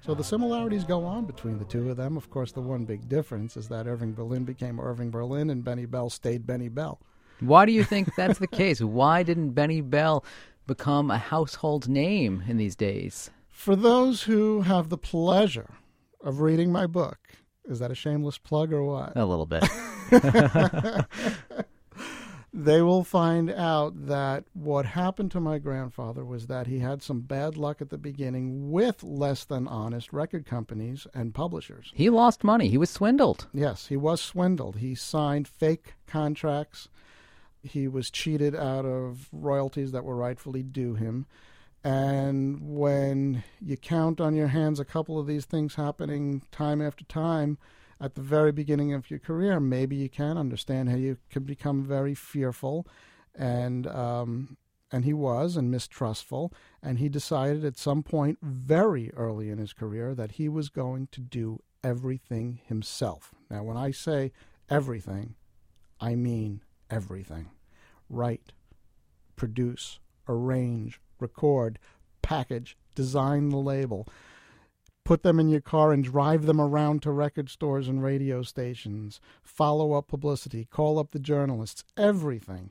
So 0.00 0.14
the 0.14 0.24
similarities 0.24 0.84
go 0.84 1.04
on 1.04 1.26
between 1.26 1.58
the 1.58 1.66
two 1.66 1.90
of 1.90 1.98
them. 1.98 2.16
Of 2.16 2.30
course, 2.30 2.52
the 2.52 2.62
one 2.62 2.86
big 2.86 3.08
difference 3.08 3.56
is 3.56 3.68
that 3.68 3.86
Irving 3.86 4.14
Berlin 4.14 4.44
became 4.44 4.80
Irving 4.80 5.10
Berlin 5.10 5.50
and 5.50 5.62
Benny 5.62 5.84
Bell 5.84 6.08
stayed 6.10 6.46
Benny 6.46 6.68
Bell. 6.68 6.98
Why 7.42 7.66
do 7.66 7.72
you 7.72 7.82
think 7.82 8.14
that's 8.14 8.38
the 8.38 8.46
case? 8.46 8.80
Why 8.80 9.24
didn't 9.24 9.50
Benny 9.50 9.80
Bell 9.80 10.24
become 10.68 11.10
a 11.10 11.18
household 11.18 11.88
name 11.88 12.44
in 12.46 12.56
these 12.56 12.76
days? 12.76 13.30
For 13.50 13.74
those 13.74 14.22
who 14.22 14.60
have 14.62 14.90
the 14.90 14.98
pleasure 14.98 15.74
of 16.20 16.40
reading 16.40 16.70
my 16.70 16.86
book, 16.86 17.18
is 17.64 17.80
that 17.80 17.90
a 17.90 17.96
shameless 17.96 18.38
plug 18.38 18.72
or 18.72 18.84
what? 18.84 19.16
A 19.16 19.26
little 19.26 19.46
bit. 19.46 19.64
they 22.54 22.80
will 22.80 23.02
find 23.02 23.50
out 23.50 24.06
that 24.06 24.44
what 24.52 24.86
happened 24.86 25.32
to 25.32 25.40
my 25.40 25.58
grandfather 25.58 26.24
was 26.24 26.46
that 26.46 26.68
he 26.68 26.78
had 26.78 27.02
some 27.02 27.22
bad 27.22 27.56
luck 27.56 27.80
at 27.80 27.90
the 27.90 27.98
beginning 27.98 28.70
with 28.70 29.02
less 29.02 29.44
than 29.44 29.66
honest 29.66 30.12
record 30.12 30.46
companies 30.46 31.08
and 31.12 31.34
publishers. 31.34 31.90
He 31.92 32.08
lost 32.08 32.44
money. 32.44 32.68
He 32.68 32.78
was 32.78 32.90
swindled. 32.90 33.48
Yes, 33.52 33.88
he 33.88 33.96
was 33.96 34.20
swindled. 34.20 34.76
He 34.76 34.94
signed 34.94 35.48
fake 35.48 35.94
contracts. 36.06 36.88
He 37.62 37.88
was 37.88 38.10
cheated 38.10 38.54
out 38.54 38.84
of 38.84 39.28
royalties 39.32 39.92
that 39.92 40.04
were 40.04 40.16
rightfully 40.16 40.62
due 40.62 40.94
him. 40.94 41.26
And 41.84 42.60
when 42.60 43.42
you 43.60 43.76
count 43.76 44.20
on 44.20 44.34
your 44.34 44.48
hands 44.48 44.78
a 44.78 44.84
couple 44.84 45.18
of 45.18 45.26
these 45.26 45.44
things 45.44 45.74
happening 45.74 46.42
time 46.52 46.80
after 46.80 47.04
time, 47.04 47.58
at 48.02 48.16
the 48.16 48.20
very 48.20 48.50
beginning 48.50 48.92
of 48.92 49.08
your 49.10 49.20
career, 49.20 49.60
maybe 49.60 49.94
you 49.94 50.08
can 50.08 50.36
understand 50.36 50.88
how 50.88 50.96
you 50.96 51.18
can 51.30 51.44
become 51.44 51.84
very 51.84 52.14
fearful, 52.14 52.84
and 53.32 53.86
um, 53.86 54.56
and 54.90 55.04
he 55.04 55.14
was 55.14 55.56
and 55.56 55.70
mistrustful, 55.70 56.52
and 56.82 56.98
he 56.98 57.08
decided 57.08 57.64
at 57.64 57.78
some 57.78 58.02
point 58.02 58.38
very 58.42 59.12
early 59.14 59.50
in 59.50 59.58
his 59.58 59.72
career 59.72 60.16
that 60.16 60.32
he 60.32 60.48
was 60.48 60.68
going 60.68 61.06
to 61.12 61.20
do 61.20 61.60
everything 61.84 62.60
himself. 62.66 63.32
Now, 63.48 63.62
when 63.62 63.76
I 63.76 63.92
say 63.92 64.32
everything, 64.68 65.36
I 66.00 66.16
mean 66.16 66.62
everything: 66.92 67.50
write, 68.08 68.52
produce, 69.36 69.98
arrange, 70.28 71.00
record, 71.18 71.78
package, 72.22 72.76
design 72.94 73.48
the 73.48 73.56
label 73.56 74.06
put 75.04 75.22
them 75.22 75.40
in 75.40 75.48
your 75.48 75.60
car 75.60 75.92
and 75.92 76.04
drive 76.04 76.46
them 76.46 76.60
around 76.60 77.02
to 77.02 77.10
record 77.10 77.48
stores 77.48 77.88
and 77.88 78.02
radio 78.02 78.42
stations, 78.42 79.20
follow 79.42 79.92
up 79.92 80.08
publicity, 80.08 80.64
call 80.64 80.98
up 80.98 81.10
the 81.10 81.18
journalists, 81.18 81.84
everything. 81.96 82.70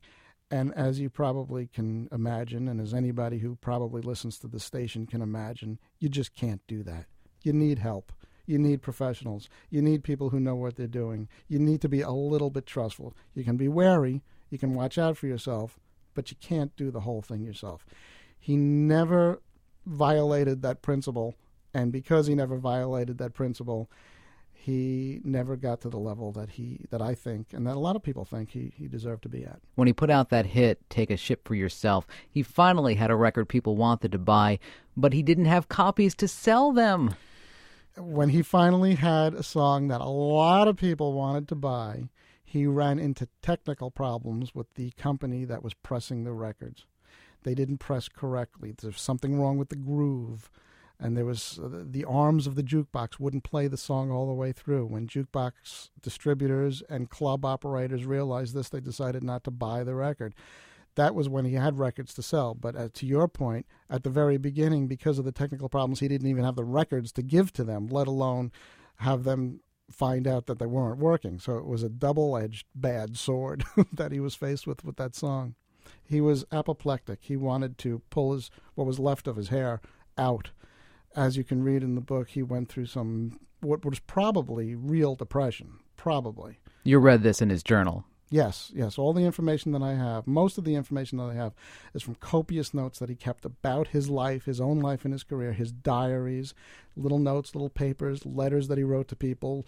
And 0.50 0.74
as 0.74 1.00
you 1.00 1.10
probably 1.10 1.68
can 1.68 2.10
imagine, 2.12 2.68
and 2.68 2.82
as 2.82 2.94
anybody 2.94 3.40
who 3.40 3.56
probably 3.56 4.02
listens 4.02 4.38
to 4.40 4.48
the 4.48 4.60
station 4.60 5.06
can 5.06 5.22
imagine, 5.22 5.80
you 6.00 6.10
just 6.10 6.36
can't 6.36 6.62
do 6.68 6.84
that. 6.84 7.06
You 7.42 7.54
need 7.54 7.80
help. 7.80 8.12
You 8.52 8.60
need 8.60 8.82
professionals. 8.82 9.48
You 9.70 9.82
need 9.82 10.04
people 10.04 10.32
who 10.32 10.40
know 10.42 10.56
what 10.56 10.76
they're 10.76 10.86
doing. 10.86 11.30
You 11.48 11.58
need 11.58 11.80
to 11.84 11.88
be 11.88 12.02
a 12.02 12.12
little 12.12 12.50
bit 12.50 12.66
trustful. 12.66 13.16
You 13.34 13.46
can 13.46 13.56
be 13.56 13.70
wary. 13.70 14.24
You 14.50 14.58
can 14.58 14.76
watch 14.76 14.98
out 14.98 15.16
for 15.16 15.28
yourself, 15.28 15.80
but 16.16 16.32
you 16.32 16.38
can't 16.42 16.76
do 16.76 16.92
the 16.92 17.00
whole 17.00 17.22
thing 17.22 17.44
yourself. 17.44 17.86
He 18.38 18.58
never 18.58 19.42
violated 19.86 20.64
that 20.64 20.82
principle, 20.82 21.36
and 21.74 21.94
because 21.94 22.28
he 22.28 22.36
never 22.36 22.58
violated 22.58 23.20
that 23.20 23.34
principle, 23.34 23.90
he 24.52 25.22
never 25.24 25.56
got 25.56 25.80
to 25.82 25.90
the 25.90 25.98
level 25.98 26.34
that 26.34 26.50
he 26.50 26.82
that 26.90 27.02
I 27.02 27.16
think 27.16 27.54
and 27.54 27.66
that 27.66 27.78
a 27.78 27.80
lot 27.80 27.96
of 27.96 28.04
people 28.04 28.26
think 28.26 28.50
he, 28.50 28.74
he 28.76 28.90
deserved 28.90 29.24
to 29.24 29.30
be 29.30 29.46
at. 29.46 29.62
When 29.76 29.88
he 29.88 29.94
put 29.94 30.10
out 30.10 30.30
that 30.32 30.48
hit, 30.48 30.90
Take 30.90 31.10
a 31.10 31.16
Ship 31.16 31.48
for 31.48 31.56
Yourself, 31.56 32.06
he 32.30 32.44
finally 32.44 32.96
had 32.96 33.12
a 33.12 33.16
record 33.16 33.48
people 33.48 33.78
wanted 33.78 34.12
to 34.12 34.20
buy, 34.20 34.60
but 34.98 35.14
he 35.14 35.24
didn't 35.24 35.46
have 35.46 35.70
copies 35.70 36.14
to 36.16 36.28
sell 36.28 36.74
them. 36.74 37.16
When 37.98 38.30
he 38.30 38.42
finally 38.42 38.96
had 38.96 39.34
a 39.34 39.44
song 39.44 39.88
that 39.90 40.02
a 40.02 40.10
lot 40.10 40.68
of 40.68 40.78
people 40.78 41.14
wanted 41.14 41.48
to 41.50 41.56
buy, 41.56 42.10
he 42.44 42.66
ran 42.66 43.00
into 43.00 43.28
technical 43.42 43.92
problems 43.92 44.56
with 44.56 44.74
the 44.76 44.92
company 44.92 45.46
that 45.46 45.64
was 45.64 45.74
pressing 45.74 46.24
the 46.24 46.34
records. 46.34 46.86
They 47.44 47.56
didn't 47.56 47.80
press 47.80 48.08
correctly. 48.08 48.74
There's 48.80 49.02
something 49.02 49.40
wrong 49.40 49.58
with 49.58 49.70
the 49.70 49.76
groove 49.76 50.50
and 51.02 51.18
there 51.18 51.26
was 51.26 51.60
uh, 51.62 51.84
the 51.84 52.06
arms 52.06 52.46
of 52.46 52.56
the 52.56 52.64
jukebox 52.64 53.20
wouldn't 53.20 53.44
play 53.44 53.68
the 53.68 53.76
song 53.76 54.12
all 54.12 54.28
the 54.28 54.34
way 54.34 54.52
through. 54.52 54.86
When 54.86 55.08
jukebox 55.08 55.90
distributors 56.00 56.84
and 56.90 57.10
club 57.10 57.44
operators 57.44 58.06
realized 58.06 58.54
this, 58.54 58.70
they 58.70 58.80
decided 58.80 59.24
not 59.24 59.44
to 59.46 59.52
buy 59.52 59.84
the 59.84 59.96
record. 59.96 60.36
That 60.96 61.16
was 61.16 61.30
when 61.30 61.46
he 61.46 61.54
had 61.54 61.80
records 61.80 62.14
to 62.16 62.22
sell. 62.22 62.54
But 62.54 62.76
uh, 62.76 62.90
to 62.94 63.06
your 63.06 63.28
point, 63.28 63.66
at 63.90 64.04
the 64.04 64.10
very 64.10 64.38
beginning, 64.38 64.88
because 64.88 65.20
of 65.20 65.26
the 65.26 65.32
technical 65.32 65.70
problems, 65.70 66.00
he 66.00 66.08
didn't 66.08 66.28
even 66.28 66.44
have 66.44 66.56
the 66.56 66.64
records 66.64 67.12
to 67.14 67.22
give 67.22 67.54
to 67.54 67.64
them, 67.64 67.88
let 67.88 68.08
alone 68.08 68.52
have 68.98 69.24
them 69.24 69.62
find 69.90 70.28
out 70.28 70.48
that 70.48 70.60
they 70.60 70.66
weren't 70.66 71.00
working. 71.00 71.40
So 71.40 71.58
it 71.58 71.66
was 71.66 71.84
a 71.84 71.90
double 71.90 72.38
edged 72.38 72.66
bad 72.76 73.18
sword 73.18 73.64
that 73.94 74.12
he 74.12 74.20
was 74.20 74.36
faced 74.36 74.68
with 74.68 74.84
with 74.84 74.98
that 74.98 75.16
song. 75.16 75.56
He 76.04 76.22
was 76.22 76.46
apoplectic. 76.52 77.20
He 77.22 77.38
wanted 77.38 77.78
to 77.80 78.02
pull 78.10 78.34
his 78.34 78.50
what 78.76 78.88
was 78.88 79.00
left 79.00 79.28
of 79.28 79.38
his 79.38 79.50
hair 79.50 79.82
out 80.18 80.52
as 81.16 81.38
you 81.38 81.44
can 81.44 81.64
read 81.64 81.84
in 81.84 81.96
the 81.96 82.02
book, 82.02 82.30
he 82.30 82.44
went 82.44 82.70
through 82.70 82.86
some 82.86 83.40
what 83.60 83.86
was 83.86 84.00
probably 84.00 84.76
real 84.76 85.16
depression. 85.16 85.80
Probably. 85.98 86.60
You 86.84 86.98
read 86.98 87.22
this 87.22 87.42
in 87.42 87.50
his 87.50 87.62
journal. 87.62 88.06
Yes, 88.32 88.72
yes. 88.74 88.98
All 88.98 89.12
the 89.12 89.26
information 89.26 89.74
that 89.74 89.82
I 89.84 89.94
have, 89.96 90.26
most 90.26 90.58
of 90.58 90.64
the 90.64 90.74
information 90.74 91.18
that 91.18 91.26
I 91.26 91.34
have, 91.34 91.52
is 91.94 92.02
from 92.02 92.16
copious 92.16 92.74
notes 92.74 92.98
that 93.00 93.10
he 93.10 93.16
kept 93.16 93.44
about 93.44 93.90
his 93.90 94.10
life, 94.10 94.46
his 94.46 94.62
own 94.62 94.80
life 94.80 95.04
and 95.04 95.14
his 95.14 95.24
career, 95.24 95.52
his 95.52 95.74
diaries, 95.74 96.54
little 96.96 97.20
notes, 97.20 97.54
little 97.54 97.70
papers, 97.70 98.26
letters 98.26 98.70
that 98.70 98.78
he 98.78 98.86
wrote 98.86 99.10
to 99.10 99.18
people, 99.18 99.66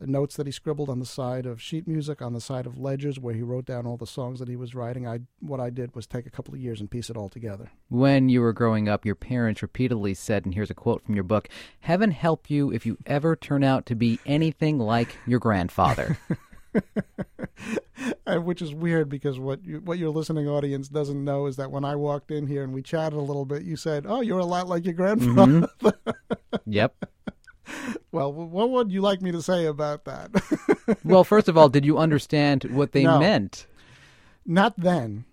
notes 0.00 0.34
that 0.36 0.46
he 0.46 0.52
scribbled 0.52 0.88
on 0.88 0.98
the 0.98 1.04
side 1.04 1.44
of 1.44 1.60
sheet 1.60 1.86
music, 1.86 2.22
on 2.22 2.32
the 2.32 2.40
side 2.40 2.66
of 2.66 2.78
ledgers 2.78 3.18
where 3.18 3.34
he 3.34 3.42
wrote 3.42 3.66
down 3.66 3.86
all 3.86 3.98
the 3.98 4.06
songs 4.06 4.38
that 4.38 4.48
he 4.48 4.56
was 4.56 4.74
writing. 4.74 5.06
I 5.06 5.20
what 5.40 5.60
I 5.60 5.68
did 5.68 5.94
was 5.94 6.06
take 6.06 6.26
a 6.26 6.30
couple 6.30 6.54
of 6.54 6.60
years 6.60 6.80
and 6.80 6.90
piece 6.90 7.10
it 7.10 7.18
all 7.18 7.28
together. 7.28 7.70
When 7.88 8.30
you 8.30 8.40
were 8.40 8.54
growing 8.54 8.88
up, 8.88 9.04
your 9.04 9.14
parents 9.14 9.60
repeatedly 9.60 10.14
said, 10.14 10.46
and 10.46 10.54
here's 10.54 10.70
a 10.70 10.74
quote 10.74 11.04
from 11.04 11.14
your 11.14 11.24
book: 11.24 11.48
"Heaven 11.80 12.12
help 12.12 12.50
you 12.50 12.72
if 12.72 12.86
you 12.86 12.96
ever 13.04 13.36
turn 13.36 13.62
out 13.62 13.84
to 13.86 13.94
be 13.94 14.18
anything 14.24 14.78
like 14.78 15.18
your 15.26 15.38
grandfather." 15.38 16.18
Which 18.26 18.62
is 18.62 18.74
weird 18.74 19.08
because 19.08 19.38
what 19.38 19.64
you, 19.64 19.80
what 19.80 19.98
your 19.98 20.10
listening 20.10 20.48
audience 20.48 20.88
doesn't 20.88 21.24
know 21.24 21.46
is 21.46 21.56
that 21.56 21.70
when 21.70 21.84
I 21.84 21.96
walked 21.96 22.30
in 22.30 22.46
here 22.46 22.62
and 22.62 22.72
we 22.72 22.82
chatted 22.82 23.18
a 23.18 23.22
little 23.22 23.44
bit, 23.44 23.62
you 23.62 23.76
said, 23.76 24.04
"Oh, 24.06 24.20
you're 24.20 24.38
a 24.38 24.44
lot 24.44 24.68
like 24.68 24.84
your 24.84 24.94
grandfather." 24.94 25.68
Mm-hmm. 25.82 26.12
yep. 26.66 26.94
Well, 28.12 28.32
what 28.32 28.70
would 28.70 28.92
you 28.92 29.00
like 29.00 29.20
me 29.20 29.32
to 29.32 29.42
say 29.42 29.66
about 29.66 30.04
that? 30.04 30.30
well, 31.04 31.24
first 31.24 31.48
of 31.48 31.58
all, 31.58 31.68
did 31.68 31.84
you 31.84 31.98
understand 31.98 32.64
what 32.64 32.92
they 32.92 33.02
no, 33.02 33.18
meant? 33.18 33.66
Not 34.44 34.74
then. 34.76 35.24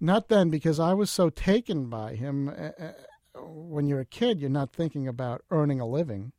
Not 0.00 0.28
then, 0.28 0.50
because 0.50 0.78
I 0.78 0.94
was 0.94 1.10
so 1.10 1.30
taken 1.30 1.86
by 1.86 2.14
him. 2.14 2.48
Uh, 2.48 2.92
when 3.40 3.86
you're 3.86 4.00
a 4.00 4.04
kid, 4.04 4.40
you're 4.40 4.50
not 4.50 4.72
thinking 4.72 5.08
about 5.08 5.42
earning 5.50 5.80
a 5.80 5.86
living. 5.86 6.32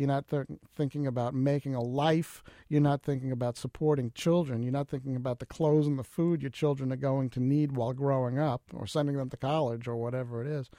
You're 0.00 0.08
not 0.08 0.28
th- 0.28 0.46
thinking 0.74 1.06
about 1.06 1.34
making 1.34 1.74
a 1.74 1.82
life. 1.82 2.42
You're 2.70 2.80
not 2.80 3.02
thinking 3.02 3.32
about 3.32 3.58
supporting 3.58 4.12
children. 4.14 4.62
You're 4.62 4.72
not 4.72 4.88
thinking 4.88 5.14
about 5.14 5.40
the 5.40 5.44
clothes 5.46 5.86
and 5.86 5.98
the 5.98 6.02
food 6.04 6.40
your 6.40 6.50
children 6.50 6.90
are 6.90 6.96
going 6.96 7.28
to 7.28 7.40
need 7.40 7.76
while 7.76 7.92
growing 7.92 8.38
up 8.38 8.62
or 8.72 8.86
sending 8.86 9.18
them 9.18 9.28
to 9.28 9.36
college 9.36 9.86
or 9.86 9.96
whatever 9.96 10.40
it 10.40 10.46
is. 10.46 10.70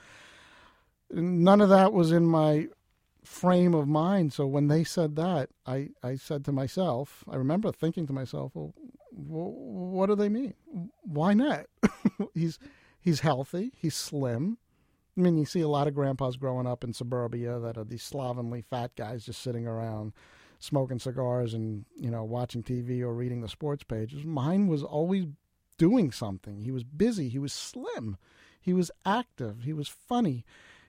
None 1.12 1.62
of 1.62 1.70
that 1.70 1.94
was 1.94 2.12
in 2.12 2.26
my 2.26 2.70
frame 3.24 3.76
of 3.76 3.88
mind. 3.88 4.34
So 4.34 4.48
when 4.48 4.70
they 4.70 4.84
said 4.84 5.16
that, 5.18 5.50
I, 5.68 5.90
I 6.02 6.16
said 6.16 6.44
to 6.46 6.52
myself, 6.52 7.24
I 7.30 7.36
remember 7.36 7.72
thinking 7.72 8.08
to 8.08 8.14
myself, 8.14 8.54
well, 8.56 8.74
what 9.12 10.08
do 10.08 10.16
they 10.16 10.30
mean? 10.30 10.56
Why 11.04 11.36
not? 11.36 11.68
he's 12.34 12.58
he's 13.00 13.20
healthy, 13.20 13.72
he's 13.78 13.94
slim. 13.94 14.58
I 15.18 15.22
mean, 15.22 15.38
you 15.38 15.46
see 15.46 15.62
a 15.62 15.68
lot 15.68 15.88
of 15.88 15.94
grandpas 15.94 16.38
growing 16.38 16.68
up 16.68 16.84
in 16.84 16.94
suburbia 16.94 17.60
that 17.60 17.78
are 17.78 17.84
these 17.84 18.04
slovenly 18.04 18.62
fat 18.62 18.96
guys 18.96 19.26
just 19.26 19.42
sitting 19.42 19.68
around 19.68 20.14
smoking 20.60 21.00
cigars 21.00 21.54
and 21.54 21.86
you 21.96 22.12
know 22.12 22.24
watching 22.24 22.64
TV 22.64 23.02
or 23.02 23.14
reading 23.14 23.42
the 23.42 23.50
sports 23.50 23.84
pages. 23.84 24.24
Mine 24.24 24.68
was 24.68 24.84
always 24.84 25.26
doing 25.78 26.12
something. 26.12 26.62
He 26.62 26.72
was 26.72 26.84
busy. 26.84 27.30
He 27.30 27.40
was 27.40 27.52
slim. 27.52 28.18
He 28.60 28.74
was 28.74 28.92
active. 29.06 29.64
He 29.64 29.74
was 29.74 29.88
funny. 29.88 30.46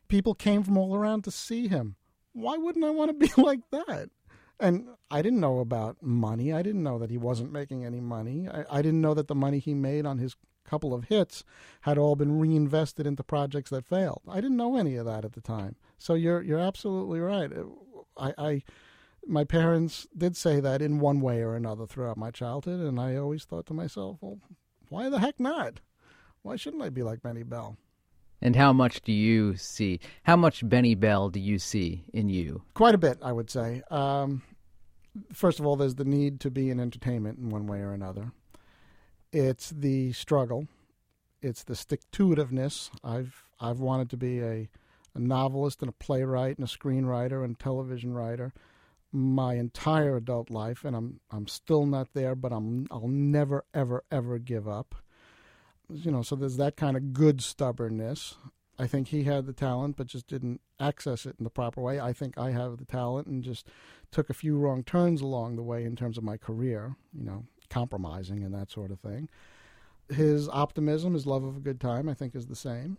People 0.09 0.35
came 0.35 0.63
from 0.63 0.77
all 0.77 0.95
around 0.95 1.23
to 1.25 1.31
see 1.31 1.69
him 1.69 1.97
why 2.33 2.57
wouldn't 2.57 2.85
I 2.85 2.91
want 2.91 3.11
to 3.11 3.27
be 3.27 3.33
like 3.43 3.61
that? 3.71 4.11
And 4.61 4.89
I 5.11 5.23
didn't 5.23 5.41
know 5.41 5.59
about 5.59 6.03
money. 6.03 6.53
I 6.53 6.63
didn't 6.63 6.83
know 6.83 6.99
that 6.99 7.11
he 7.11 7.19
wasn't 7.19 7.53
making 7.53 7.85
any 7.85 8.01
money. 8.01 8.49
I, 8.49 8.79
I 8.79 8.83
didn't 8.83 9.01
know 9.01 9.15
that 9.15 9.29
the 9.29 9.35
money 9.35 9.59
he 9.59 9.75
made 9.75 10.07
on 10.07 10.19
his 10.19 10.37
couple 10.65 10.95
of 10.95 11.05
hits 11.05 11.45
had 11.83 11.99
all 11.99 12.17
been 12.17 12.39
reinvested 12.39 13.07
into 13.07 13.23
projects 13.23 13.71
that 13.71 13.85
failed. 13.85 14.23
I 14.29 14.37
didn't 14.37 14.57
know 14.57 14.77
any 14.77 14.97
of 14.97 15.07
that 15.07 15.25
at 15.25 15.33
the 15.33 15.41
time. 15.41 15.77
So 15.99 16.15
you're 16.15 16.43
you're 16.43 16.59
absolutely 16.59 17.21
right. 17.21 17.51
I, 18.17 18.35
I 18.39 18.63
my 19.27 19.45
parents 19.45 20.07
did 20.17 20.37
say 20.37 20.61
that 20.61 20.83
in 20.83 20.99
one 20.99 21.21
way 21.21 21.43
or 21.43 21.55
another 21.55 21.87
throughout 21.87 22.17
my 22.17 22.31
childhood, 22.31 22.81
and 22.81 22.99
I 22.99 23.17
always 23.17 23.45
thought 23.45 23.67
to 23.67 23.75
myself, 23.75 24.19
well, 24.21 24.39
why 24.89 25.09
the 25.09 25.21
heck 25.21 25.39
not? 25.39 25.81
Why 26.43 26.57
shouldn't 26.57 26.83
I 26.83 26.89
be 26.89 27.03
like 27.03 27.23
Benny 27.23 27.45
Bell? 27.45 27.77
And 28.41 28.57
how 28.57 28.73
much 28.73 29.03
do 29.03 29.13
you 29.13 29.57
see? 29.57 30.01
How 30.25 30.35
much 30.35 30.69
Benny 30.69 30.97
Bell 30.97 31.31
do 31.31 31.39
you 31.39 31.61
see 31.61 32.05
in 32.13 32.29
you? 32.29 32.63
Quite 32.75 32.97
a 32.97 32.99
bit, 32.99 33.19
I 33.23 33.31
would 33.31 33.49
say. 33.49 33.83
Um, 33.89 34.43
first 35.33 35.61
of 35.61 35.67
all, 35.67 35.77
there's 35.77 35.95
the 35.95 36.05
need 36.05 36.41
to 36.41 36.51
be 36.51 36.69
in 36.69 36.81
entertainment 36.81 37.39
in 37.39 37.51
one 37.51 37.69
way 37.69 37.79
or 37.79 37.93
another. 37.93 38.33
It's 39.33 39.71
the 39.71 40.13
struggle. 40.13 40.69
It's 41.41 41.65
the 41.65 41.75
stick 41.75 42.01
to 42.13 42.29
itiveness. 42.29 42.91
I've 43.03 43.45
I've 43.61 43.81
wanted 43.81 44.11
to 44.11 44.17
be 44.17 44.41
a, 44.41 44.69
a 45.15 45.19
novelist 45.19 45.81
and 45.81 45.89
a 45.89 45.93
playwright 45.93 46.59
and 46.59 46.67
a 46.67 46.71
screenwriter 46.71 47.45
and 47.45 47.59
television 47.59 48.13
writer 48.13 48.53
my 49.15 49.55
entire 49.55 50.17
adult 50.17 50.51
life, 50.51 50.85
and 50.85 50.97
I'm 50.97 51.21
I'm 51.31 51.47
still 51.47 51.87
not 51.87 52.15
there, 52.15 52.35
but 52.35 52.53
I'm 52.53 52.87
I'll 52.91 53.09
never 53.09 53.65
ever 53.75 54.05
ever 54.11 54.39
give 54.39 54.69
up 54.69 54.95
you 55.93 56.11
know, 56.11 56.23
so 56.23 56.37
there's 56.37 56.57
that 56.57 56.77
kind 56.77 56.97
of 56.97 57.13
good 57.13 57.43
stubbornness. 57.43 58.35
I 58.79 58.87
think 58.87 59.09
he 59.09 59.25
had 59.25 59.47
the 59.47 59.53
talent, 59.53 59.97
but 59.97 60.07
just 60.07 60.27
didn't 60.27 60.61
access 60.81 61.27
it 61.27 61.37
in 61.39 61.45
the 61.45 61.51
proper 61.51 61.81
way. 61.81 62.01
I 62.01 62.13
think 62.13 62.39
I 62.39 62.51
have 62.51 62.79
the 62.79 62.85
talent 62.85 63.29
and 63.29 63.43
just 63.43 63.69
took 64.11 64.31
a 64.31 64.35
few 64.35 64.57
wrong 64.57 64.83
turns 64.83 65.21
along 65.21 65.57
the 65.57 65.63
way 65.63 65.85
in 65.85 65.95
terms 65.95 66.19
of 66.19 66.25
my 66.25 66.37
career, 66.37 66.97
you 67.13 67.25
know, 67.25 67.45
compromising 67.73 68.45
and 68.45 68.55
that 68.55 68.71
sort 68.71 68.91
of 68.91 69.01
thing. 69.01 69.29
His 70.09 70.49
optimism, 70.49 71.15
his 71.15 71.27
love 71.27 71.43
of 71.43 71.57
a 71.57 71.61
good 71.61 71.81
time, 71.81 72.09
I 72.09 72.15
think 72.15 72.35
is 72.35 72.47
the 72.47 72.57
same. 72.57 72.99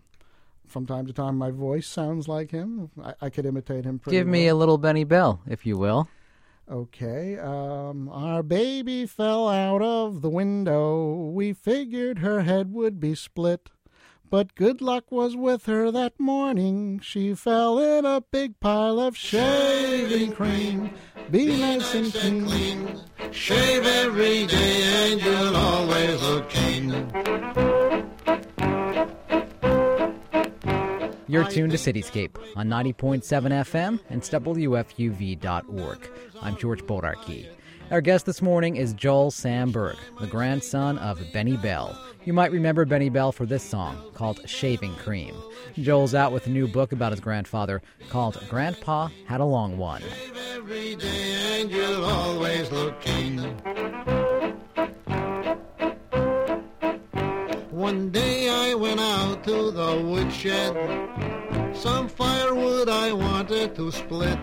From 0.66 0.86
time 0.86 1.06
to 1.06 1.14
time, 1.14 1.38
my 1.38 1.52
voice 1.52 1.86
sounds 1.88 2.28
like 2.28 2.52
him. 2.52 2.90
I, 3.04 3.14
I 3.22 3.30
could 3.30 3.46
imitate 3.46 3.86
him 3.86 4.00
pretty 4.00 4.18
Give 4.18 4.28
me 4.28 4.46
well. 4.46 4.56
a 4.56 4.58
little 4.58 4.78
Benny 4.78 5.04
Bell, 5.04 5.42
if 5.48 5.66
you 5.66 5.78
will. 5.78 6.08
Okay, 6.72 7.38
um, 7.38 8.08
our 8.10 8.42
baby 8.42 9.06
fell 9.06 9.50
out 9.50 9.82
of 9.82 10.22
the 10.22 10.30
window. 10.30 11.30
We 11.30 11.52
figured 11.52 12.20
her 12.20 12.42
head 12.44 12.74
would 12.74 13.00
be 13.00 13.16
split. 13.16 13.70
But 14.30 14.56
good 14.56 14.82
luck 14.82 15.12
was 15.12 15.36
with 15.36 15.68
her 15.68 15.92
that 15.92 16.20
morning. 16.20 17.00
She 17.04 17.36
fell 17.36 17.78
in 17.78 18.06
a 18.06 18.22
big 18.22 18.60
pile 18.60 19.00
of 19.00 19.16
shaving 19.16 20.32
cream. 20.32 20.92
Be 21.32 21.58
nice 21.60 21.96
and 21.96 22.14
clean. 22.14 23.00
Shave 23.32 23.86
every 23.86 24.46
day 24.46 25.12
and 25.12 25.22
you'll 25.22 25.56
always 25.56 26.22
look 26.22 26.50
keen. 26.50 26.92
You're 31.28 31.50
tuned 31.50 31.72
to 31.72 31.78
Cityscape 31.80 32.36
on 32.56 32.68
90.7 32.68 33.24
FM 33.24 34.00
and 34.10 34.22
WFUV.org. 34.22 36.10
I'm 36.42 36.58
George 36.58 36.84
Bodarky. 36.84 37.48
Our 37.90 38.02
guest 38.02 38.26
this 38.26 38.42
morning 38.42 38.76
is 38.76 38.94
Joel 38.94 39.32
Samberg, 39.32 39.98
the 40.20 40.28
grandson 40.28 40.98
of 41.00 41.20
Benny 41.34 41.58
Bell. 41.58 42.00
You 42.24 42.34
might 42.34 42.52
remember 42.52 42.86
Benny 42.86 43.10
Bell 43.10 43.32
for 43.32 43.46
this 43.46 43.64
song 43.64 43.98
called 44.14 44.48
Shaving 44.48 44.96
Cream. 44.96 45.36
Joel's 45.76 46.16
out 46.16 46.32
with 46.32 46.48
a 46.48 46.50
new 46.50 46.68
book 46.68 46.92
about 46.92 47.12
his 47.12 47.20
grandfather 47.20 47.82
called 48.10 48.42
Grandpa 48.50 49.10
Had 49.28 49.42
a 49.42 49.46
Long 49.46 49.78
One. 49.78 50.02
Every 50.66 50.96
day 50.96 51.60
and 51.60 51.70
you'll 51.70 52.06
always 52.06 52.72
look 52.72 53.02
keen. 53.02 53.38
One 57.70 58.10
day 58.12 58.48
I 58.48 58.74
went 58.74 59.02
out 59.02 59.44
to 59.44 59.72
the 59.72 60.02
woodshed. 60.02 60.74
Some 61.76 62.08
firewood 62.08 62.88
I 62.88 63.12
wanted 63.12 63.76
to 63.76 63.92
split. 63.92 64.40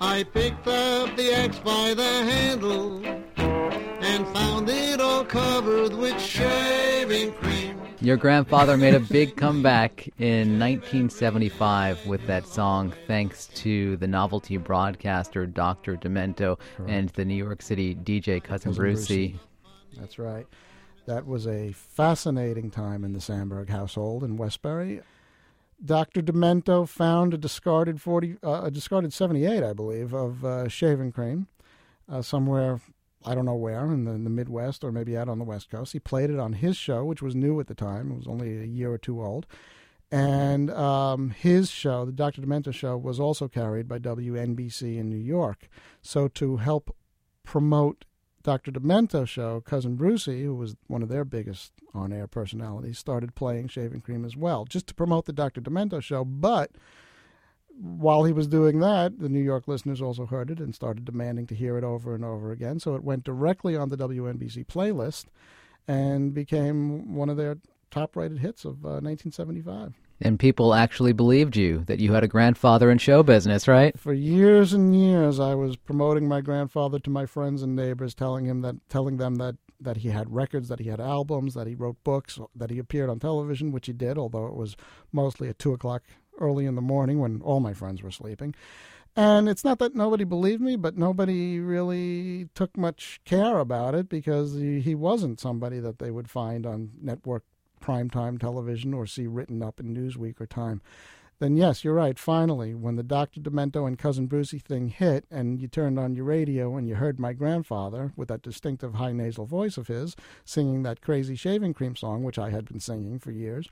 I 0.00 0.24
picked 0.32 0.66
up 0.66 1.16
the 1.16 1.34
axe 1.34 1.58
by 1.58 1.92
the 1.92 2.12
handle 2.32 3.04
and 3.04 4.26
found 4.28 4.70
it 4.70 5.02
all 5.02 5.26
covered 5.26 5.92
with 5.92 6.18
shaving 6.18 7.34
cream. 7.34 7.61
Your 8.02 8.16
grandfather 8.16 8.76
made 8.76 8.94
a 8.94 9.00
big 9.00 9.36
comeback 9.36 10.08
in 10.18 10.58
1975 10.58 12.04
with 12.04 12.26
that 12.26 12.48
song, 12.48 12.92
thanks 13.06 13.46
to 13.54 13.96
the 13.98 14.08
novelty 14.08 14.56
broadcaster 14.56 15.46
Dr. 15.46 15.96
Demento 15.96 16.58
and 16.88 17.10
the 17.10 17.24
New 17.24 17.36
York 17.36 17.62
City 17.62 17.94
DJ 17.94 18.42
Cousin, 18.42 18.70
Cousin 18.70 18.72
Brucey. 18.74 19.38
That's 19.96 20.18
right. 20.18 20.48
That 21.06 21.26
was 21.28 21.46
a 21.46 21.70
fascinating 21.70 22.72
time 22.72 23.04
in 23.04 23.12
the 23.12 23.20
Samberg 23.20 23.68
household 23.68 24.24
in 24.24 24.36
Westbury. 24.36 25.02
Dr. 25.84 26.22
Demento 26.22 26.88
found 26.88 27.34
a 27.34 27.38
discarded 27.38 28.00
40, 28.00 28.38
uh, 28.42 28.62
a 28.64 28.70
discarded 28.72 29.12
78, 29.12 29.62
I 29.62 29.72
believe, 29.72 30.12
of 30.12 30.44
uh, 30.44 30.66
shaving 30.66 31.12
cream 31.12 31.46
uh, 32.10 32.20
somewhere, 32.20 32.80
I 33.24 33.34
don't 33.34 33.44
know 33.44 33.54
where, 33.54 33.84
in 33.86 34.04
the, 34.04 34.12
in 34.12 34.24
the 34.24 34.30
Midwest 34.30 34.84
or 34.84 34.92
maybe 34.92 35.16
out 35.16 35.28
on 35.28 35.38
the 35.38 35.44
West 35.44 35.70
Coast. 35.70 35.92
He 35.92 36.00
played 36.00 36.30
it 36.30 36.38
on 36.38 36.54
his 36.54 36.76
show, 36.76 37.04
which 37.04 37.22
was 37.22 37.34
new 37.34 37.60
at 37.60 37.66
the 37.66 37.74
time. 37.74 38.10
It 38.10 38.16
was 38.16 38.26
only 38.26 38.58
a 38.58 38.66
year 38.66 38.92
or 38.92 38.98
two 38.98 39.22
old. 39.22 39.46
And 40.10 40.70
um, 40.70 41.30
his 41.30 41.70
show, 41.70 42.04
the 42.04 42.12
Dr. 42.12 42.42
Demento 42.42 42.72
show, 42.72 42.98
was 42.98 43.18
also 43.18 43.48
carried 43.48 43.88
by 43.88 43.98
WNBC 43.98 44.98
in 44.98 45.08
New 45.08 45.16
York. 45.16 45.68
So 46.02 46.28
to 46.28 46.58
help 46.58 46.94
promote 47.44 48.04
Dr. 48.42 48.72
Demento 48.72 49.26
show, 49.26 49.60
Cousin 49.60 49.96
Brucey, 49.96 50.42
who 50.44 50.54
was 50.54 50.76
one 50.86 51.02
of 51.02 51.08
their 51.08 51.24
biggest 51.24 51.72
on 51.94 52.12
air 52.12 52.26
personalities, 52.26 52.98
started 52.98 53.34
playing 53.34 53.68
Shaving 53.68 54.00
Cream 54.00 54.24
as 54.24 54.36
well, 54.36 54.64
just 54.64 54.86
to 54.88 54.94
promote 54.94 55.24
the 55.24 55.32
Dr. 55.32 55.60
Demento 55.60 56.02
show. 56.02 56.24
But 56.24 56.72
while 57.78 58.24
he 58.24 58.32
was 58.32 58.46
doing 58.46 58.80
that, 58.80 59.18
the 59.18 59.28
New 59.28 59.40
York 59.42 59.66
listeners 59.66 60.00
also 60.00 60.26
heard 60.26 60.50
it 60.50 60.60
and 60.60 60.74
started 60.74 61.04
demanding 61.04 61.46
to 61.48 61.54
hear 61.54 61.76
it 61.78 61.84
over 61.84 62.14
and 62.14 62.24
over 62.24 62.52
again. 62.52 62.78
So 62.78 62.94
it 62.94 63.04
went 63.04 63.24
directly 63.24 63.76
on 63.76 63.88
the 63.88 63.96
WNBC 63.96 64.66
playlist 64.66 65.26
and 65.88 66.32
became 66.32 67.14
one 67.14 67.28
of 67.28 67.36
their 67.36 67.58
top 67.90 68.16
rated 68.16 68.38
hits 68.38 68.64
of 68.64 68.84
uh, 68.84 69.00
1975. 69.02 69.94
And 70.20 70.38
people 70.38 70.72
actually 70.72 71.12
believed 71.12 71.56
you 71.56 71.84
that 71.86 71.98
you 71.98 72.12
had 72.12 72.22
a 72.22 72.28
grandfather 72.28 72.90
in 72.90 72.98
show 72.98 73.22
business, 73.22 73.66
right? 73.66 73.98
For 73.98 74.12
years 74.12 74.72
and 74.72 74.94
years, 74.94 75.40
I 75.40 75.54
was 75.54 75.76
promoting 75.76 76.28
my 76.28 76.40
grandfather 76.40 77.00
to 77.00 77.10
my 77.10 77.26
friends 77.26 77.62
and 77.62 77.74
neighbors, 77.74 78.14
telling 78.14 78.44
him 78.44 78.60
that, 78.62 78.76
telling 78.88 79.16
them 79.16 79.36
that 79.36 79.56
that 79.80 79.96
he 79.96 80.10
had 80.10 80.32
records, 80.32 80.68
that 80.68 80.78
he 80.78 80.88
had 80.88 81.00
albums, 81.00 81.54
that 81.54 81.66
he 81.66 81.74
wrote 81.74 81.96
books, 82.04 82.38
that 82.54 82.70
he 82.70 82.78
appeared 82.78 83.10
on 83.10 83.18
television, 83.18 83.72
which 83.72 83.86
he 83.86 83.92
did, 83.92 84.16
although 84.16 84.46
it 84.46 84.54
was 84.54 84.76
mostly 85.10 85.48
at 85.48 85.58
two 85.58 85.72
o'clock 85.72 86.04
early 86.38 86.66
in 86.66 86.74
the 86.74 86.80
morning 86.80 87.18
when 87.18 87.40
all 87.42 87.60
my 87.60 87.72
friends 87.72 88.02
were 88.02 88.10
sleeping. 88.10 88.54
And 89.14 89.48
it's 89.48 89.64
not 89.64 89.78
that 89.80 89.94
nobody 89.94 90.24
believed 90.24 90.62
me, 90.62 90.76
but 90.76 90.96
nobody 90.96 91.60
really 91.60 92.48
took 92.54 92.76
much 92.78 93.20
care 93.24 93.58
about 93.58 93.94
it 93.94 94.08
because 94.08 94.54
he, 94.54 94.80
he 94.80 94.94
wasn't 94.94 95.38
somebody 95.38 95.80
that 95.80 95.98
they 95.98 96.10
would 96.10 96.30
find 96.30 96.64
on 96.64 96.92
network 97.00 97.44
primetime 97.82 98.40
television 98.40 98.94
or 98.94 99.06
see 99.06 99.26
written 99.26 99.62
up 99.62 99.80
in 99.80 99.94
Newsweek 99.94 100.40
or 100.40 100.46
Time, 100.46 100.80
then 101.40 101.56
yes, 101.56 101.82
you're 101.82 101.94
right. 101.94 102.18
Finally, 102.18 102.72
when 102.72 102.94
the 102.94 103.02
Dr. 103.02 103.40
Demento 103.40 103.86
and 103.86 103.98
Cousin 103.98 104.28
Brucey 104.28 104.60
thing 104.60 104.88
hit 104.88 105.24
and 105.28 105.60
you 105.60 105.66
turned 105.66 105.98
on 105.98 106.14
your 106.14 106.24
radio 106.24 106.76
and 106.76 106.88
you 106.88 106.94
heard 106.94 107.18
my 107.18 107.32
grandfather 107.32 108.12
with 108.16 108.28
that 108.28 108.42
distinctive 108.42 108.94
high 108.94 109.12
nasal 109.12 109.44
voice 109.44 109.76
of 109.76 109.88
his 109.88 110.14
singing 110.44 110.84
that 110.84 111.00
crazy 111.00 111.34
shaving 111.34 111.74
cream 111.74 111.96
song, 111.96 112.22
which 112.22 112.38
I 112.38 112.50
had 112.50 112.66
been 112.66 112.78
singing 112.78 113.18
for 113.18 113.32
years, 113.32 113.68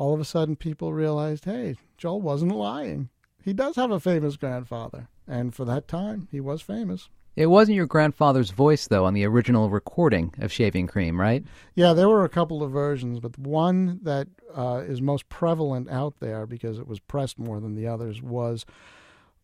all 0.00 0.14
of 0.14 0.20
a 0.20 0.24
sudden 0.24 0.56
people 0.56 0.94
realized, 0.94 1.44
hey, 1.44 1.76
Joel 1.98 2.22
wasn't 2.22 2.56
lying. 2.56 3.10
He 3.44 3.52
does 3.52 3.76
have 3.76 3.90
a 3.90 4.00
famous 4.00 4.38
grandfather. 4.38 5.08
And 5.28 5.54
for 5.54 5.66
that 5.66 5.88
time, 5.88 6.26
he 6.32 6.40
was 6.40 6.62
famous. 6.62 7.10
It 7.36 7.46
wasn't 7.46 7.76
your 7.76 7.86
grandfather's 7.86 8.50
voice, 8.50 8.88
though, 8.88 9.04
on 9.04 9.12
the 9.12 9.26
original 9.26 9.68
recording 9.68 10.32
of 10.38 10.50
Shaving 10.50 10.86
Cream, 10.86 11.20
right? 11.20 11.44
Yeah, 11.74 11.92
there 11.92 12.08
were 12.08 12.24
a 12.24 12.30
couple 12.30 12.62
of 12.62 12.72
versions, 12.72 13.20
but 13.20 13.34
the 13.34 13.46
one 13.46 14.00
that 14.02 14.28
uh, 14.56 14.82
is 14.86 15.02
most 15.02 15.28
prevalent 15.28 15.90
out 15.90 16.14
there 16.18 16.46
because 16.46 16.78
it 16.78 16.88
was 16.88 16.98
pressed 16.98 17.38
more 17.38 17.60
than 17.60 17.74
the 17.74 17.86
others 17.86 18.22
was 18.22 18.64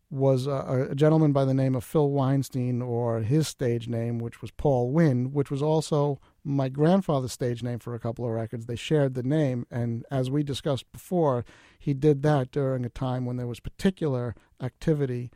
was 0.09 0.47
a, 0.47 0.87
a, 0.89 0.95
gentleman 0.95 1.33
by 1.33 1.45
the 1.45 1.53
name 1.53 1.75
of 1.75 1.83
Phil 1.83 2.09
Weinstein, 2.09 2.81
or 2.81 3.19
his 3.19 3.47
stage 3.47 3.87
name, 3.87 4.19
which 4.19 4.41
was 4.41 4.51
Paul 4.51 4.89
Wynn, 4.91 5.33
which 5.33 5.51
was 5.51 5.61
also 5.61 6.19
my 6.47 6.69
grandfather's 6.69 7.33
stage 7.33 7.61
name 7.61 7.79
for 7.79 7.93
a 7.93 7.99
couple 7.99 8.25
of 8.25 8.31
records. 8.31 8.65
They 8.65 8.77
shared 8.77 9.15
the 9.15 9.23
name, 9.23 9.67
and 9.69 10.05
as 10.09 10.31
we 10.31 10.43
discussed 10.43 10.89
before, 10.93 11.43
he 11.77 11.93
did 11.93 12.23
that 12.23 12.51
during 12.51 12.85
a 12.85 12.89
time 12.89 13.25
when 13.25 13.35
there 13.35 13.47
was 13.47 13.59
particular 13.59 14.33
activity 14.61 15.29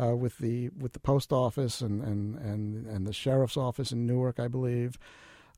uh, 0.00 0.14
with 0.14 0.36
the 0.38 0.68
with 0.68 0.92
the 0.92 1.00
post 1.00 1.32
office 1.32 1.80
and, 1.80 2.02
and, 2.02 2.36
and, 2.36 2.86
and 2.86 3.06
the 3.06 3.14
sheriff's 3.14 3.56
office 3.56 3.92
in 3.92 4.06
Newark, 4.06 4.38
I 4.38 4.46
believe, 4.46 4.98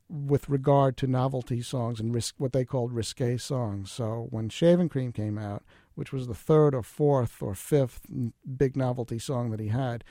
with 0.09 0.47
regard 0.47 0.95
to 0.97 1.07
novelty 1.07 1.61
songs 1.61 1.99
and 1.99 2.15
risk, 2.15 2.35
what 2.37 2.53
they 2.53 2.63
called 2.63 2.93
risque 2.93 3.35
songs. 3.35 3.91
So 3.91 4.27
when 4.29 4.47
Shaving 4.47 4.87
Cream 4.87 5.11
came 5.11 5.37
out, 5.37 5.63
which 5.95 6.13
was 6.13 6.27
the 6.27 6.33
third 6.33 6.73
or 6.73 6.83
fourth 6.83 7.41
or 7.41 7.53
fifth 7.53 8.07
big 8.57 8.77
novelty 8.77 9.19
song 9.19 9.51
that 9.51 9.59
he 9.59 9.67
had, 9.67 10.05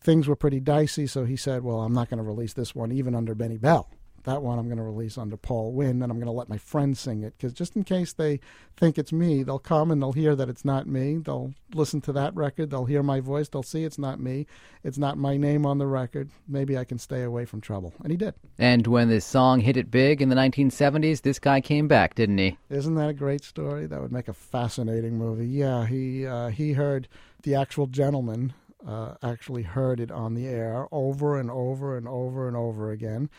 things 0.00 0.26
were 0.26 0.36
pretty 0.36 0.58
dicey. 0.58 1.06
So 1.06 1.24
he 1.24 1.36
said, 1.36 1.62
"Well, 1.62 1.82
I'm 1.82 1.94
not 1.94 2.10
going 2.10 2.18
to 2.18 2.24
release 2.24 2.52
this 2.52 2.74
one 2.74 2.90
even 2.90 3.14
under 3.14 3.36
Benny 3.36 3.58
Bell." 3.58 3.88
That 4.28 4.42
one 4.42 4.58
I'm 4.58 4.66
going 4.66 4.76
to 4.76 4.84
release 4.84 5.16
under 5.16 5.38
Paul 5.38 5.72
Wynn, 5.72 6.02
and 6.02 6.12
I'm 6.12 6.18
going 6.18 6.26
to 6.26 6.32
let 6.32 6.50
my 6.50 6.58
friends 6.58 7.00
sing 7.00 7.22
it 7.22 7.32
because 7.38 7.54
just 7.54 7.74
in 7.76 7.82
case 7.82 8.12
they 8.12 8.40
think 8.76 8.98
it's 8.98 9.10
me, 9.10 9.42
they'll 9.42 9.58
come 9.58 9.90
and 9.90 10.02
they'll 10.02 10.12
hear 10.12 10.36
that 10.36 10.50
it's 10.50 10.66
not 10.66 10.86
me. 10.86 11.16
They'll 11.16 11.54
listen 11.72 12.02
to 12.02 12.12
that 12.12 12.36
record, 12.36 12.68
they'll 12.68 12.84
hear 12.84 13.02
my 13.02 13.20
voice, 13.20 13.48
they'll 13.48 13.62
see 13.62 13.84
it's 13.84 13.96
not 13.96 14.20
me, 14.20 14.46
it's 14.84 14.98
not 14.98 15.16
my 15.16 15.38
name 15.38 15.64
on 15.64 15.78
the 15.78 15.86
record. 15.86 16.28
Maybe 16.46 16.76
I 16.76 16.84
can 16.84 16.98
stay 16.98 17.22
away 17.22 17.46
from 17.46 17.62
trouble, 17.62 17.94
and 18.02 18.10
he 18.10 18.18
did. 18.18 18.34
And 18.58 18.86
when 18.86 19.08
this 19.08 19.24
song 19.24 19.60
hit 19.60 19.78
it 19.78 19.90
big 19.90 20.20
in 20.20 20.28
the 20.28 20.36
1970s, 20.36 21.22
this 21.22 21.38
guy 21.38 21.62
came 21.62 21.88
back, 21.88 22.14
didn't 22.14 22.36
he? 22.36 22.58
Isn't 22.68 22.96
that 22.96 23.08
a 23.08 23.14
great 23.14 23.44
story? 23.44 23.86
That 23.86 24.02
would 24.02 24.12
make 24.12 24.28
a 24.28 24.34
fascinating 24.34 25.16
movie. 25.16 25.48
Yeah, 25.48 25.86
he 25.86 26.26
uh, 26.26 26.48
he 26.48 26.74
heard 26.74 27.08
the 27.44 27.54
actual 27.54 27.86
gentleman 27.86 28.52
uh, 28.86 29.14
actually 29.22 29.62
heard 29.62 30.00
it 30.00 30.10
on 30.10 30.34
the 30.34 30.46
air 30.46 30.86
over 30.92 31.40
and 31.40 31.50
over 31.50 31.96
and 31.96 32.06
over 32.06 32.46
and 32.46 32.58
over 32.58 32.90
again. 32.90 33.30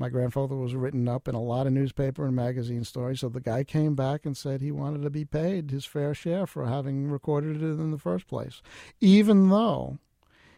My 0.00 0.08
grandfather 0.08 0.54
was 0.54 0.76
written 0.76 1.08
up 1.08 1.26
in 1.26 1.34
a 1.34 1.42
lot 1.42 1.66
of 1.66 1.72
newspaper 1.72 2.24
and 2.24 2.34
magazine 2.34 2.84
stories, 2.84 3.18
so 3.20 3.28
the 3.28 3.40
guy 3.40 3.64
came 3.64 3.96
back 3.96 4.24
and 4.24 4.36
said 4.36 4.60
he 4.60 4.70
wanted 4.70 5.02
to 5.02 5.10
be 5.10 5.24
paid 5.24 5.72
his 5.72 5.84
fair 5.84 6.14
share 6.14 6.46
for 6.46 6.66
having 6.66 7.10
recorded 7.10 7.56
it 7.56 7.66
in 7.66 7.90
the 7.90 7.98
first 7.98 8.28
place, 8.28 8.62
even 9.00 9.48
though 9.48 9.98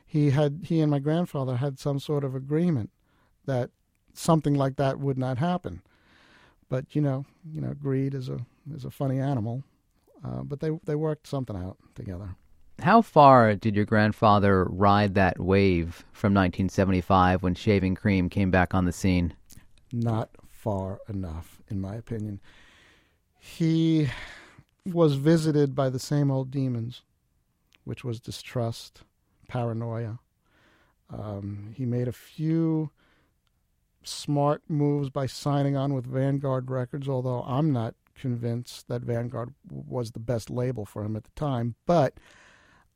he 0.07 0.31
had 0.31 0.65
he 0.65 0.81
and 0.81 0.91
my 0.91 0.99
grandfather 0.99 1.57
had 1.57 1.79
some 1.79 1.99
sort 1.99 2.23
of 2.23 2.35
agreement 2.35 2.91
that 3.47 3.71
something 4.13 4.55
like 4.55 4.77
that 4.77 5.01
would 5.01 5.17
not 5.17 5.39
happen. 5.39 5.81
But 6.69 6.95
you 6.95 7.01
know, 7.01 7.25
you 7.51 7.63
know, 7.63 7.73
greed 7.73 8.15
is 8.15 8.29
a 8.29 8.41
is 8.75 8.85
a 8.85 8.91
funny 8.91 9.19
animal. 9.19 9.65
Uh, 10.23 10.43
but 10.43 10.61
they 10.61 10.71
they 10.85 10.95
worked 10.95 11.27
something 11.27 11.57
out 11.57 11.79
together. 11.95 12.37
How 12.83 13.03
far 13.03 13.55
did 13.57 13.77
your 13.77 13.85
grandfather 13.85 14.65
ride 14.65 15.15
that 15.15 15.39
wave 15.39 16.05
from 16.13 16.33
1975 16.33 17.43
when 17.43 17.55
Shaving 17.55 17.95
Cream 17.95 18.31
came 18.31 18.51
back 18.51 18.75
on 18.75 18.87
the 18.87 18.93
scene? 18.93 19.35
Not 19.93 20.31
far 20.49 21.01
enough, 21.09 21.61
in 21.69 21.81
my 21.81 21.95
opinion. 21.95 22.41
He 23.39 24.09
was 24.87 25.15
visited 25.15 25.75
by 25.75 25.91
the 25.91 25.99
same 25.99 26.31
old 26.31 26.51
demons, 26.51 27.03
which 27.85 28.03
was 28.03 28.19
distrust, 28.19 29.03
paranoia. 29.47 30.19
Um, 31.11 31.75
he 31.77 31.85
made 31.85 32.09
a 32.09 32.13
few 32.13 32.91
smart 34.03 34.63
moves 34.69 35.11
by 35.11 35.27
signing 35.27 35.77
on 35.77 35.93
with 35.93 36.07
Vanguard 36.07 36.71
Records, 36.71 37.09
although 37.09 37.43
I'm 37.43 37.73
not 37.73 37.95
convinced 38.15 38.89
that 38.89 39.03
Vanguard 39.03 39.55
was 39.69 40.13
the 40.13 40.21
best 40.21 40.49
label 40.49 40.87
for 40.87 41.05
him 41.05 41.17
at 41.17 41.25
the 41.25 41.31
time. 41.31 41.75
But 41.87 42.15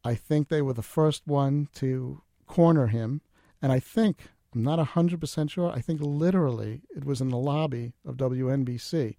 I 0.05 0.15
think 0.15 0.49
they 0.49 0.63
were 0.63 0.75
the 0.75 0.83
first 0.83 1.23
one 1.27 1.69
to 1.77 2.23
corner 2.47 2.89
him. 2.89 3.23
And 3.63 3.73
I 3.73 3.81
think, 3.81 4.29
I'm 4.55 4.63
not 4.63 4.79
100% 4.79 5.51
sure, 5.51 5.71
I 5.71 5.81
think 5.81 6.01
literally 6.03 6.83
it 6.95 7.05
was 7.05 7.21
in 7.21 7.31
the 7.31 7.39
lobby 7.39 7.95
of 8.05 8.17
WNBC 8.17 9.17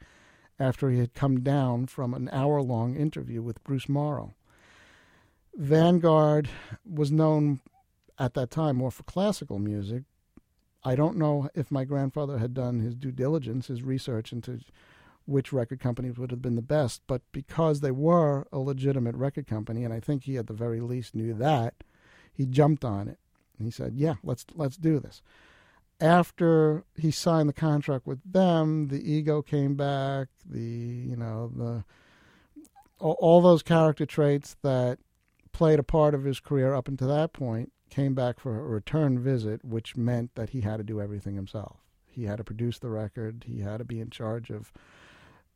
after 0.60 0.90
he 0.90 1.00
had 1.00 1.14
come 1.14 1.42
down 1.42 1.88
from 1.88 2.14
an 2.14 2.30
hour 2.32 2.62
long 2.62 2.96
interview 2.96 3.42
with 3.42 3.64
Bruce 3.64 3.90
Morrow. 3.90 4.36
Vanguard 5.56 6.50
was 6.86 7.12
known 7.12 7.62
at 8.20 8.34
that 8.36 8.52
time 8.52 8.78
more 8.78 8.92
for 8.92 9.04
classical 9.04 9.60
music. 9.60 10.04
I 10.84 10.96
don't 10.96 11.18
know 11.18 11.50
if 11.56 11.72
my 11.72 11.84
grandfather 11.84 12.38
had 12.38 12.54
done 12.54 12.80
his 12.80 12.94
due 12.96 13.12
diligence, 13.12 13.68
his 13.68 13.82
research 13.82 14.32
into 14.32 14.60
which 15.26 15.54
record 15.54 15.80
companies 15.80 16.18
would 16.18 16.32
have 16.32 16.42
been 16.42 16.56
the 16.56 16.62
best, 16.62 17.02
but 17.08 17.22
because 17.32 17.82
they 17.82 17.92
were 17.92 18.48
a 18.52 18.60
legitimate 18.60 19.16
record 19.16 19.48
company, 19.48 19.84
and 19.84 19.94
I 19.94 20.00
think 20.00 20.24
he 20.24 20.38
at 20.38 20.48
the 20.48 20.54
very 20.54 20.80
least 20.80 21.16
knew 21.16 21.34
that, 21.34 21.84
he 22.32 22.46
jumped 22.46 22.86
on 22.86 23.08
it. 23.08 23.18
And 23.58 23.66
he 23.66 23.72
said, 23.72 23.96
"Yeah, 23.96 24.16
let's 24.24 24.46
let's 24.54 24.78
do 24.78 25.00
this." 25.00 25.22
After 26.02 26.84
he 26.96 27.10
signed 27.10 27.48
the 27.48 27.54
contract 27.54 28.06
with 28.06 28.20
them, 28.30 28.90
the 28.90 29.12
ego 29.12 29.42
came 29.42 29.76
back. 29.76 30.28
The 30.46 30.60
you 30.60 31.16
know 31.16 31.52
the 31.56 31.86
all, 33.00 33.18
all 33.20 33.42
those 33.42 33.64
character 33.64 34.06
traits 34.06 34.58
that 34.62 35.00
played 35.52 35.80
a 35.80 35.84
part 35.84 36.14
of 36.14 36.26
his 36.26 36.40
career 36.40 36.74
up 36.74 36.88
until 36.88 37.08
that 37.08 37.32
point 37.32 37.72
came 37.90 38.14
back 38.14 38.40
for 38.40 38.60
a 38.60 38.64
return 38.64 39.18
visit, 39.20 39.64
which 39.64 39.96
meant 39.96 40.36
that 40.36 40.50
he 40.50 40.62
had 40.62 40.78
to 40.78 40.84
do 40.84 41.00
everything 41.00 41.36
himself. 41.36 41.78
He 42.06 42.26
had 42.26 42.38
to 42.38 42.44
produce 42.44 42.80
the 42.80 42.90
record. 42.90 43.46
He 43.48 43.62
had 43.62 43.78
to 43.78 43.86
be 43.86 44.00
in 44.00 44.10
charge 44.10 44.50
of 44.50 44.74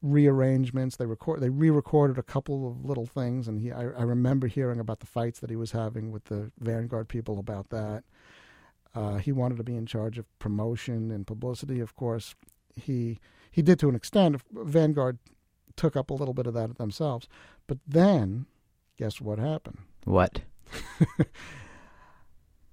rearrangements. 0.02 0.96
They 0.96 1.06
record 1.06 1.42
they 1.42 1.50
re-recorded 1.50 2.18
a 2.18 2.24
couple 2.24 2.68
of 2.68 2.86
little 2.86 3.06
things, 3.06 3.48
and 3.48 3.60
he 3.60 3.72
I, 3.72 3.82
I 3.82 4.04
remember 4.04 4.48
hearing 4.48 4.80
about 4.80 5.00
the 5.00 5.06
fights 5.06 5.40
that 5.40 5.50
he 5.50 5.56
was 5.56 5.72
having 5.72 6.12
with 6.12 6.26
the 6.26 6.52
Vanguard 6.60 7.08
people 7.08 7.40
about 7.40 7.70
that. 7.70 8.04
Uh, 8.96 9.18
he 9.18 9.32
wanted 9.32 9.58
to 9.58 9.64
be 9.64 9.76
in 9.76 9.86
charge 9.86 10.18
of 10.18 10.26
promotion 10.40 11.12
and 11.12 11.28
publicity. 11.28 11.80
Of 11.80 11.96
course, 11.96 12.36
he 12.76 13.20
he 13.52 13.62
did 13.62 13.80
to 13.80 13.90
an 13.90 13.96
extent. 13.96 14.42
Vanguard 14.52 15.20
took 15.76 15.96
up 15.96 16.10
a 16.10 16.14
little 16.14 16.34
bit 16.34 16.48
of 16.48 16.54
that 16.54 16.78
themselves, 16.78 17.28
but 17.68 17.78
then 17.88 18.46
guess 18.98 19.22
what 19.22 19.40
happened? 19.40 19.78
What? 20.06 20.42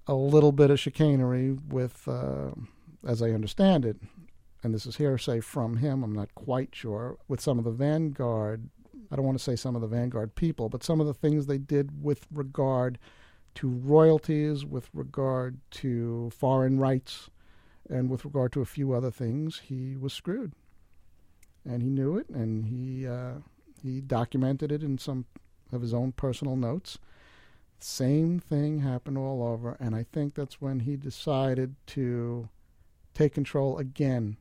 a 0.07 0.13
little 0.13 0.51
bit 0.51 0.71
of 0.71 0.79
chicanery 0.79 1.51
with, 1.51 2.07
uh, 2.07 2.51
as 3.05 3.21
I 3.21 3.31
understand 3.31 3.85
it, 3.85 3.97
and 4.63 4.73
this 4.73 4.85
is 4.85 4.97
hearsay 4.97 5.39
from 5.39 5.77
him, 5.77 6.03
I'm 6.03 6.13
not 6.13 6.33
quite 6.35 6.73
sure, 6.73 7.17
with 7.27 7.41
some 7.41 7.59
of 7.59 7.65
the 7.65 7.71
Vanguard, 7.71 8.69
I 9.11 9.15
don't 9.15 9.25
want 9.25 9.37
to 9.37 9.43
say 9.43 9.55
some 9.55 9.75
of 9.75 9.81
the 9.81 9.87
Vanguard 9.87 10.35
people, 10.35 10.69
but 10.69 10.83
some 10.83 10.99
of 10.99 11.07
the 11.07 11.13
things 11.13 11.45
they 11.45 11.57
did 11.57 12.03
with 12.03 12.25
regard 12.31 12.97
to 13.55 13.69
royalties, 13.69 14.65
with 14.65 14.89
regard 14.93 15.59
to 15.71 16.29
foreign 16.31 16.79
rights, 16.79 17.29
and 17.89 18.09
with 18.09 18.25
regard 18.25 18.51
to 18.53 18.61
a 18.61 18.65
few 18.65 18.93
other 18.93 19.11
things, 19.11 19.61
he 19.65 19.95
was 19.95 20.13
screwed. 20.13 20.53
And 21.65 21.81
he 21.81 21.89
knew 21.89 22.17
it, 22.17 22.29
and 22.29 22.65
he 22.65 23.07
uh, 23.07 23.35
he 23.81 24.01
documented 24.01 24.71
it 24.71 24.83
in 24.83 24.97
some 24.97 25.25
of 25.71 25.81
his 25.81 25.93
own 25.93 26.11
personal 26.13 26.55
notes. 26.55 26.97
Same 27.79 28.39
thing 28.39 28.79
happened 28.79 29.17
all 29.17 29.43
over, 29.43 29.77
and 29.79 29.95
I 29.95 30.03
think 30.03 30.33
that's 30.33 30.61
when 30.61 30.81
he 30.81 30.95
decided 30.95 31.75
to 31.87 32.49
take 33.13 33.33
control 33.33 33.77
again 33.77 34.37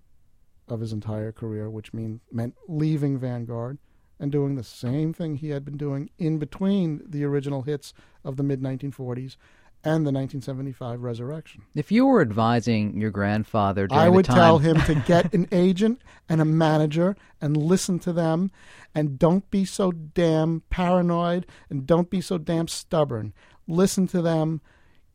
of 0.69 0.81
his 0.81 0.93
entire 0.93 1.33
career, 1.33 1.71
which 1.71 1.93
mean, 1.93 2.21
meant 2.31 2.55
leaving 2.69 3.19
Vanguard 3.19 3.79
and 4.19 4.33
doing 4.33 4.55
the 4.55 4.65
same 4.65 5.13
thing 5.13 5.37
he 5.37 5.51
had 5.51 5.65
been 5.65 5.77
doing 5.77 6.11
in 6.19 6.39
between 6.39 7.03
the 7.07 7.25
original 7.25 7.63
hits 7.63 7.93
of 8.25 8.37
the 8.37 8.43
mid 8.43 8.61
1940s 8.61 9.37
and 9.85 10.05
the 10.05 10.11
1975 10.11 11.01
resurrection. 11.03 11.63
If 11.75 11.93
you 11.93 12.07
were 12.07 12.21
advising 12.21 13.01
your 13.01 13.13
grandfather 13.13 13.87
during 13.87 14.05
I 14.05 14.09
would 14.09 14.25
time, 14.25 14.37
tell 14.37 14.59
him 14.59 14.81
to 14.83 14.97
get 14.97 15.33
an 15.35 15.47
agent 15.53 16.03
and 16.29 16.41
a 16.41 16.45
manager 16.45 17.17
and 17.41 17.57
listen 17.57 18.01
to 18.01 18.13
them 18.13 18.51
and 18.95 19.17
don't 19.17 19.49
be 19.51 19.65
so 19.65 19.93
damn 19.93 20.63
paranoid 20.71 21.47
and 21.71 21.87
don't 21.87 22.11
be 22.11 22.21
so 22.21 22.37
damn 22.37 22.67
stubborn. 22.67 23.33
Listen 23.69 24.09
to 24.09 24.21
them, 24.21 24.61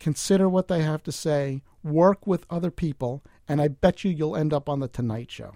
consider 0.01 0.49
what 0.49 0.67
they 0.67 0.81
have 0.81 1.03
to 1.03 1.11
say, 1.11 1.61
work 1.83 2.25
with 2.25 2.45
other 2.49 2.71
people, 2.71 3.23
and 3.47 3.61
I 3.61 3.67
bet 3.69 4.03
you 4.03 4.11
you'll 4.11 4.35
end 4.35 4.51
up 4.53 4.67
on 4.67 4.79
the 4.79 4.87
Tonight 4.87 5.31
Show. 5.31 5.55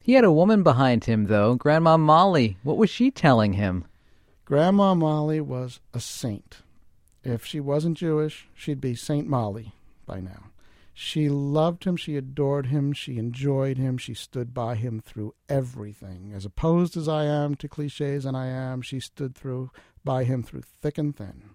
he 0.00 0.14
had 0.14 0.24
a 0.24 0.32
woman 0.32 0.62
behind 0.64 1.04
him, 1.04 1.26
though, 1.26 1.54
Grandma 1.54 1.96
Molly. 1.96 2.56
What 2.64 2.78
was 2.78 2.90
she 2.90 3.10
telling 3.10 3.52
him? 3.52 3.84
Grandma 4.44 4.94
Molly 4.94 5.40
was 5.40 5.78
a 5.94 6.00
saint. 6.00 6.62
If 7.22 7.44
she 7.44 7.60
wasn't 7.60 7.98
Jewish, 7.98 8.48
she'd 8.54 8.80
be 8.80 8.96
Saint 8.96 9.28
Molly 9.28 9.72
by 10.06 10.18
now. 10.20 10.50
She 10.94 11.28
loved 11.28 11.84
him, 11.84 11.96
she 11.96 12.16
adored 12.16 12.66
him, 12.66 12.92
she 12.92 13.16
enjoyed 13.16 13.78
him, 13.78 13.96
she 13.96 14.14
stood 14.14 14.52
by 14.52 14.74
him 14.74 15.00
through 15.00 15.34
everything. 15.48 16.32
As 16.34 16.44
opposed 16.44 16.96
as 16.96 17.08
I 17.08 17.24
am 17.24 17.54
to 17.56 17.68
cliches, 17.68 18.24
and 18.24 18.36
I 18.36 18.46
am, 18.46 18.82
she 18.82 19.00
stood 19.00 19.34
through 19.34 19.70
by 20.04 20.24
him 20.24 20.42
through 20.42 20.62
thick 20.62 20.98
and 20.98 21.16
thin. 21.16 21.50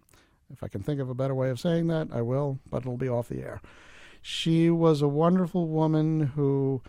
If 0.51 0.63
I 0.63 0.67
can 0.67 0.81
think 0.81 0.99
of 0.99 1.09
a 1.09 1.15
better 1.15 1.35
way 1.35 1.49
of 1.49 1.59
saying 1.59 1.87
that, 1.87 2.07
I 2.11 2.21
will, 2.21 2.59
but 2.69 2.83
it'll 2.83 2.97
be 2.97 3.09
off 3.09 3.29
the 3.29 3.41
air. 3.41 3.61
She 4.21 4.69
was 4.69 5.01
a 5.01 5.07
wonderful 5.07 5.67
woman 5.67 6.27
who 6.35 6.81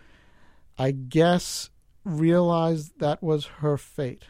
I 0.77 0.91
guess 0.91 1.69
realized 2.03 2.99
that 2.99 3.21
was 3.21 3.45
her 3.45 3.77
fate. 3.77 4.23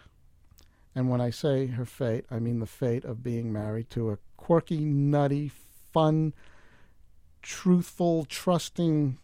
And 0.96 1.10
when 1.10 1.22
I 1.22 1.30
say 1.30 1.68
her 1.68 1.86
fate, 1.86 2.26
I 2.30 2.40
mean 2.40 2.60
the 2.60 2.66
fate 2.66 3.06
of 3.06 3.24
being 3.24 3.54
married 3.54 3.90
to 3.92 4.10
a 4.10 4.18
quirky, 4.36 4.80
nutty, 4.84 5.52
fun, 5.94 6.34
truthful, 7.42 8.26
trusting, 8.26 9.18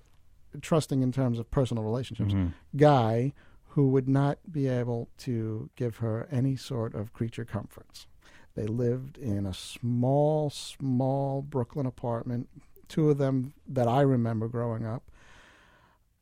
trusting 0.62 1.02
in 1.02 1.12
terms 1.12 1.40
of 1.40 1.50
personal 1.52 1.84
relationships, 1.84 2.34
mm-hmm. 2.34 2.50
guy 2.78 3.34
who 3.70 3.90
would 3.90 4.08
not 4.08 4.38
be 4.50 4.68
able 4.68 5.10
to 5.18 5.70
give 5.76 5.98
her 5.98 6.28
any 6.32 6.56
sort 6.56 6.94
of 6.94 7.12
creature 7.12 7.44
comforts. 7.44 8.08
They 8.56 8.68
lived 8.68 9.18
in 9.18 9.46
a 9.46 9.54
small, 9.54 10.50
small 10.50 11.42
Brooklyn 11.42 11.86
apartment, 11.86 12.50
two 12.88 13.10
of 13.10 13.18
them 13.18 13.54
that 13.68 13.88
I 13.88 14.02
remember 14.02 14.48
growing 14.48 14.86
up. 14.86 15.04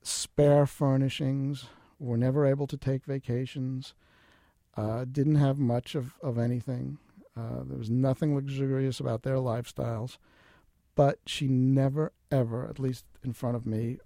Spare 0.02 0.66
furnishings, 0.66 1.66
were 2.00 2.18
never 2.18 2.46
able 2.46 2.68
to 2.68 2.78
take 2.78 3.06
vacations, 3.06 3.94
uh, 4.76 5.06
didn't 5.10 5.36
have 5.36 5.58
much 5.60 5.96
of, 5.96 6.14
of 6.22 6.38
anything. 6.38 6.98
Uh, 7.38 7.64
there 7.66 7.78
was 7.78 7.90
nothing 7.90 8.36
luxurious 8.36 9.00
about 9.00 9.24
their 9.24 9.38
lifestyles. 9.38 10.18
But 10.96 11.20
she 11.26 11.48
never, 11.48 12.12
ever, 12.32 12.68
at 12.68 12.80
least 12.80 13.06
in 13.24 13.34
front 13.34 13.56
of 13.56 13.66
me, 13.66 13.98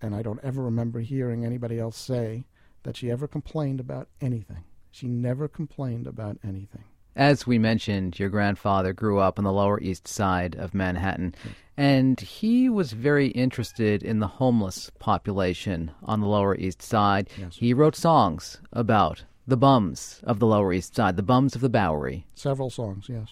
and 0.00 0.14
I 0.14 0.22
don't 0.22 0.42
ever 0.42 0.62
remember 0.62 1.00
hearing 1.00 1.44
anybody 1.44 1.78
else 1.78 1.98
say 1.98 2.44
that 2.82 2.96
she 2.96 3.10
ever 3.10 3.28
complained 3.28 3.80
about 3.80 4.08
anything. 4.20 4.64
She 4.90 5.06
never 5.06 5.48
complained 5.48 6.06
about 6.06 6.38
anything. 6.42 6.84
As 7.16 7.46
we 7.46 7.58
mentioned, 7.58 8.18
your 8.18 8.28
grandfather 8.28 8.92
grew 8.92 9.18
up 9.18 9.38
on 9.38 9.44
the 9.44 9.52
Lower 9.52 9.80
East 9.80 10.06
Side 10.06 10.54
of 10.54 10.74
Manhattan, 10.74 11.34
and 11.76 12.20
he 12.20 12.68
was 12.68 12.92
very 12.92 13.28
interested 13.28 14.02
in 14.02 14.20
the 14.20 14.26
homeless 14.26 14.90
population 14.98 15.90
on 16.02 16.20
the 16.20 16.26
Lower 16.26 16.56
East 16.56 16.82
Side. 16.82 17.28
Yes. 17.38 17.56
He 17.56 17.74
wrote 17.74 17.96
songs 17.96 18.60
about 18.72 19.24
the 19.46 19.56
bums 19.56 20.20
of 20.24 20.38
the 20.38 20.46
Lower 20.46 20.72
East 20.72 20.94
Side, 20.94 21.16
the 21.16 21.22
bums 21.22 21.54
of 21.54 21.60
the 21.60 21.68
Bowery. 21.68 22.26
Several 22.34 22.70
songs, 22.70 23.06
yes. 23.08 23.28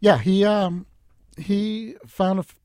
Yeah, 0.00 0.18
he 0.18 0.44
um, 0.44 0.86
he 1.36 1.96
found 2.06 2.38
a 2.38 2.42
f- 2.42 2.56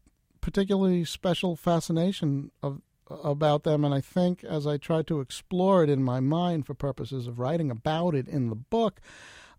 particularly 0.41 1.05
special 1.05 1.55
fascination 1.55 2.51
of 2.61 2.81
about 3.23 3.63
them, 3.63 3.83
and 3.83 3.93
I 3.93 4.01
think 4.01 4.43
as 4.43 4.65
I 4.65 4.77
tried 4.77 5.07
to 5.07 5.19
explore 5.19 5.83
it 5.83 5.89
in 5.89 6.03
my 6.03 6.19
mind 6.19 6.65
for 6.65 6.73
purposes 6.73 7.27
of 7.27 7.39
writing 7.39 7.69
about 7.69 8.15
it 8.15 8.27
in 8.27 8.49
the 8.49 8.55
book, 8.55 9.01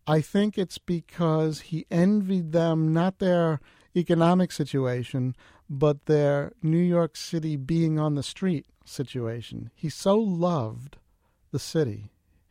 I 0.06 0.20
think 0.20 0.58
it's 0.58 0.78
because 0.78 1.60
he 1.60 1.86
envied 1.90 2.52
them 2.52 2.92
not 2.92 3.18
their 3.18 3.60
economic 3.96 4.52
situation, 4.52 5.34
but 5.70 6.06
their 6.06 6.52
New 6.62 6.78
York 6.78 7.16
City 7.16 7.56
being 7.56 7.98
on 7.98 8.14
the 8.14 8.22
street 8.22 8.66
situation. 8.84 9.70
He 9.74 9.88
so 9.88 10.18
loved 10.18 10.98
the 11.52 11.58
city. 11.58 12.10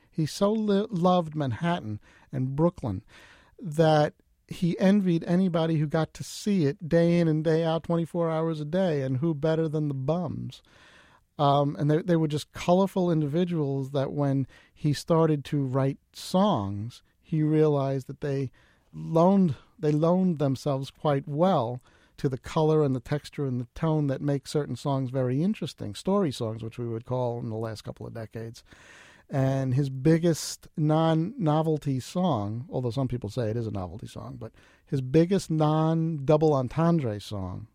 He 0.09 0.25
so 0.25 0.51
li- 0.51 0.87
loved 0.89 1.35
Manhattan 1.35 1.99
and 2.31 2.55
Brooklyn 2.55 3.03
that 3.59 4.13
he 4.47 4.77
envied 4.79 5.23
anybody 5.25 5.77
who 5.77 5.87
got 5.87 6.13
to 6.15 6.23
see 6.23 6.65
it 6.65 6.89
day 6.89 7.19
in 7.19 7.27
and 7.27 7.43
day 7.43 7.63
out, 7.63 7.83
24 7.83 8.29
hours 8.29 8.59
a 8.59 8.65
day, 8.65 9.01
and 9.01 9.17
who 9.17 9.33
better 9.33 9.67
than 9.67 9.87
the 9.87 9.93
bums. 9.93 10.61
Um, 11.39 11.75
and 11.79 11.89
they, 11.89 12.01
they 12.01 12.15
were 12.15 12.27
just 12.27 12.51
colorful 12.51 13.09
individuals 13.11 13.91
that 13.91 14.11
when 14.11 14.45
he 14.73 14.93
started 14.93 15.43
to 15.45 15.63
write 15.63 15.97
songs, 16.13 17.01
he 17.33 17.41
realized 17.41 18.05
that 18.05 18.21
they 18.21 18.51
loaned 18.93 19.55
they 19.79 19.91
loaned 19.91 20.37
themselves 20.37 20.91
quite 20.91 21.27
well 21.27 21.81
to 22.15 22.29
the 22.29 22.37
color 22.37 22.83
and 22.83 22.95
the 22.95 22.99
texture 22.99 23.47
and 23.47 23.59
the 23.59 23.67
tone 23.73 24.05
that 24.05 24.21
make 24.21 24.45
certain 24.45 24.75
songs 24.75 25.09
very 25.09 25.41
interesting, 25.41 25.95
story 25.95 26.31
songs, 26.31 26.63
which 26.63 26.77
we 26.77 26.87
would 26.87 27.07
call 27.07 27.39
in 27.39 27.49
the 27.49 27.55
last 27.55 27.83
couple 27.83 28.05
of 28.05 28.13
decades. 28.13 28.63
And 29.31 29.73
his 29.73 29.89
biggest 29.89 30.67
non 30.77 31.33
novelty 31.39 31.99
song, 31.99 32.67
although 32.69 32.91
some 32.91 33.07
people 33.07 33.31
say 33.31 33.49
it 33.49 33.57
is 33.57 33.65
a 33.65 33.71
novelty 33.71 34.05
song, 34.05 34.37
but 34.39 34.51
his 34.85 35.01
biggest 35.01 35.49
non 35.49 36.25
double 36.25 36.53
entendre 36.53 37.19
song 37.19 37.65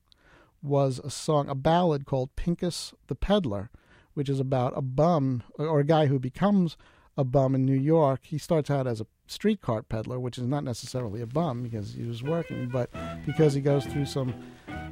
was 0.62 1.00
a 1.02 1.10
song, 1.10 1.48
a 1.48 1.56
ballad 1.56 2.06
called 2.06 2.36
Pincus 2.36 2.94
the 3.08 3.16
Peddler, 3.16 3.70
which 4.14 4.28
is 4.28 4.38
about 4.38 4.72
a 4.78 4.82
bum 4.82 5.42
or 5.58 5.80
a 5.80 5.84
guy 5.84 6.06
who 6.06 6.20
becomes 6.20 6.76
a 7.16 7.24
bum 7.24 7.56
in 7.56 7.64
New 7.64 7.74
York. 7.74 8.20
He 8.22 8.38
starts 8.38 8.70
out 8.70 8.86
as 8.86 9.00
a 9.00 9.06
street 9.30 9.60
cart 9.60 9.88
peddler, 9.88 10.18
which 10.18 10.38
is 10.38 10.46
not 10.46 10.64
necessarily 10.64 11.20
a 11.20 11.26
bum 11.26 11.62
because 11.62 11.94
he 11.94 12.04
was 12.04 12.22
working, 12.22 12.68
but 12.68 12.90
because 13.26 13.54
he 13.54 13.60
goes 13.60 13.84
through 13.86 14.06
some 14.06 14.34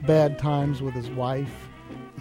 bad 0.06 0.38
times 0.38 0.82
with 0.82 0.94
his 0.94 1.10
wife, 1.10 1.68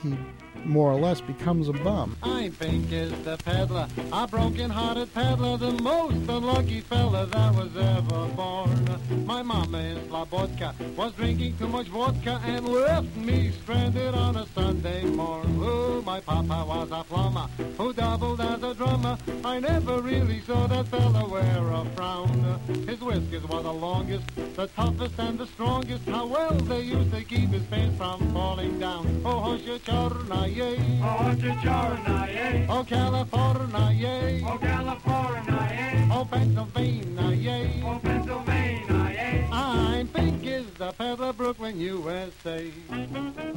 he 0.02 0.18
more 0.66 0.92
or 0.92 1.00
less 1.00 1.22
becomes 1.22 1.70
a 1.70 1.74
bum. 1.74 2.16
I'm 2.24 2.52
Pincus 2.52 3.12
the 3.24 3.38
peddler, 3.38 3.88
a 4.12 4.28
broken-hearted 4.28 5.14
peddler, 5.14 5.58
the 5.58 5.72
most 5.82 6.30
unlucky 6.30 6.82
fella 6.82 7.26
that 7.28 7.56
was 7.56 7.76
ever 7.76 8.28
born. 8.36 9.26
My 9.26 9.42
mama 9.42 9.80
in 9.80 9.98
Slobodka 10.08 10.74
was 10.96 11.14
drinking 11.14 11.58
too 11.58 11.68
much 11.68 11.88
vodka 11.88 12.42
and 12.46 12.68
left 12.68 13.16
me 13.16 13.52
stranded 13.52 14.14
on 14.14 14.36
a 14.36 14.46
Sunday 14.48 15.04
morn. 15.04 15.60
Oh, 15.62 16.02
my 16.06 16.20
papa 16.20 16.66
was 16.68 16.90
a 16.92 17.04
plumber 17.04 17.48
who 17.78 17.94
doubled 17.94 18.42
as 18.42 18.64
a 18.64 18.74
drummer. 18.74 19.18
I 19.44 19.60
never 19.60 20.02
really 20.02 20.42
saw 20.42 20.68
that 20.68 20.88
fella 20.88 21.28
wear 21.28 21.72
a 21.72 21.86
frown. 21.96 22.60
His 22.88 23.00
whiskers 23.00 23.44
were 23.44 23.62
the 23.62 23.74
longest, 23.74 24.26
the 24.56 24.68
toughest 24.68 25.20
and 25.20 25.38
the 25.38 25.48
strongest. 25.48 26.08
How 26.08 26.26
well 26.26 26.52
they 26.52 26.82
used 26.82 27.12
to 27.12 27.24
keep 27.24 27.50
his 27.50 27.64
pants 27.64 27.98
from 27.98 28.32
falling 28.34 28.80
down. 28.80 29.22
Oh, 29.26 29.42
Hosha 29.42 29.80
Chorna, 29.80 30.55
yay. 30.56 31.00
Oh, 31.04 31.36
Georgia, 31.36 32.28
yay. 32.32 32.68
Oh, 32.70 32.84
California, 32.84 33.92
yay. 33.92 34.44
Oh, 34.46 34.58
California, 34.58 35.68
yay. 35.70 36.10
Oh, 36.12 36.28
Pennsylvania, 36.32 37.32
yay. 37.32 37.84
Oh, 37.86 38.00
Pennsylvania, 38.02 39.12
yay. 39.14 39.50
I'm 39.52 40.08
Pincus 40.08 40.66
the 40.78 40.92
peddler, 40.94 41.34
Brooklyn, 41.34 41.80
USA. 41.80 42.70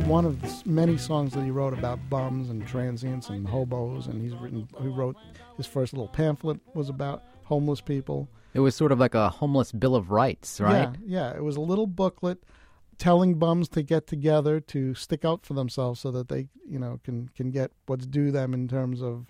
One 0.06 0.24
of 0.24 0.40
the 0.42 0.62
many 0.68 0.96
songs 0.96 1.34
that 1.34 1.44
he 1.44 1.50
wrote 1.50 1.72
about 1.72 1.98
bums 2.11 2.50
and 2.50 2.66
transients 2.66 3.28
and 3.28 3.46
hobos, 3.46 4.06
and 4.08 4.20
he's 4.20 4.34
written. 4.34 4.68
He 4.80 4.88
wrote 4.88 5.16
his 5.56 5.66
first 5.66 5.92
little 5.92 6.08
pamphlet 6.08 6.58
was 6.74 6.88
about 6.88 7.22
homeless 7.44 7.80
people. 7.80 8.28
It 8.54 8.61
was 8.61 8.74
sort 8.74 8.90
of 8.90 8.98
like 8.98 9.14
a 9.14 9.28
homeless 9.28 9.70
Bill 9.70 9.94
of 9.94 10.11
Rights, 10.11 10.61
right? 10.61 10.90
Yeah, 11.04 11.30
yeah. 11.30 11.37
It 11.37 11.44
was 11.44 11.56
a 11.56 11.61
little 11.61 11.87
booklet 11.87 12.42
telling 12.98 13.38
bums 13.38 13.68
to 13.70 13.82
get 13.82 14.06
together 14.06 14.61
to 14.61 14.94
stick 14.94 15.24
out 15.24 15.46
for 15.46 15.54
themselves 15.54 16.00
so 16.00 16.11
that 16.11 16.28
they, 16.28 16.48
you 16.68 16.78
know, 16.78 17.00
can 17.04 17.28
can 17.34 17.50
get 17.50 17.70
what's 17.87 18.06
due 18.06 18.30
them 18.30 18.54
in 18.54 18.68
terms 18.68 19.02
of 19.02 19.26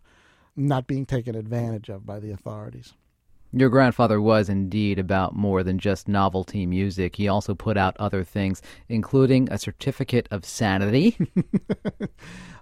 not 0.57 0.87
being 0.87 1.07
taken 1.07 1.35
advantage 1.35 1.88
of 1.88 2.04
by 2.04 2.18
the 2.18 2.31
authorities. 2.31 2.94
Your 3.52 3.70
grandfather 3.70 4.20
was 4.20 4.50
indeed 4.50 4.98
about 4.98 5.34
more 5.34 5.62
than 5.62 5.78
just 5.78 6.06
novelty 6.06 6.66
music. 6.66 7.16
He 7.16 7.28
also 7.28 7.54
put 7.54 7.78
out 7.78 7.96
other 7.98 8.22
things, 8.22 8.61
including 8.88 9.48
a 9.50 9.58
certificate 9.58 10.28
of 10.30 10.44
sanity. 10.44 11.16
a 12.00 12.08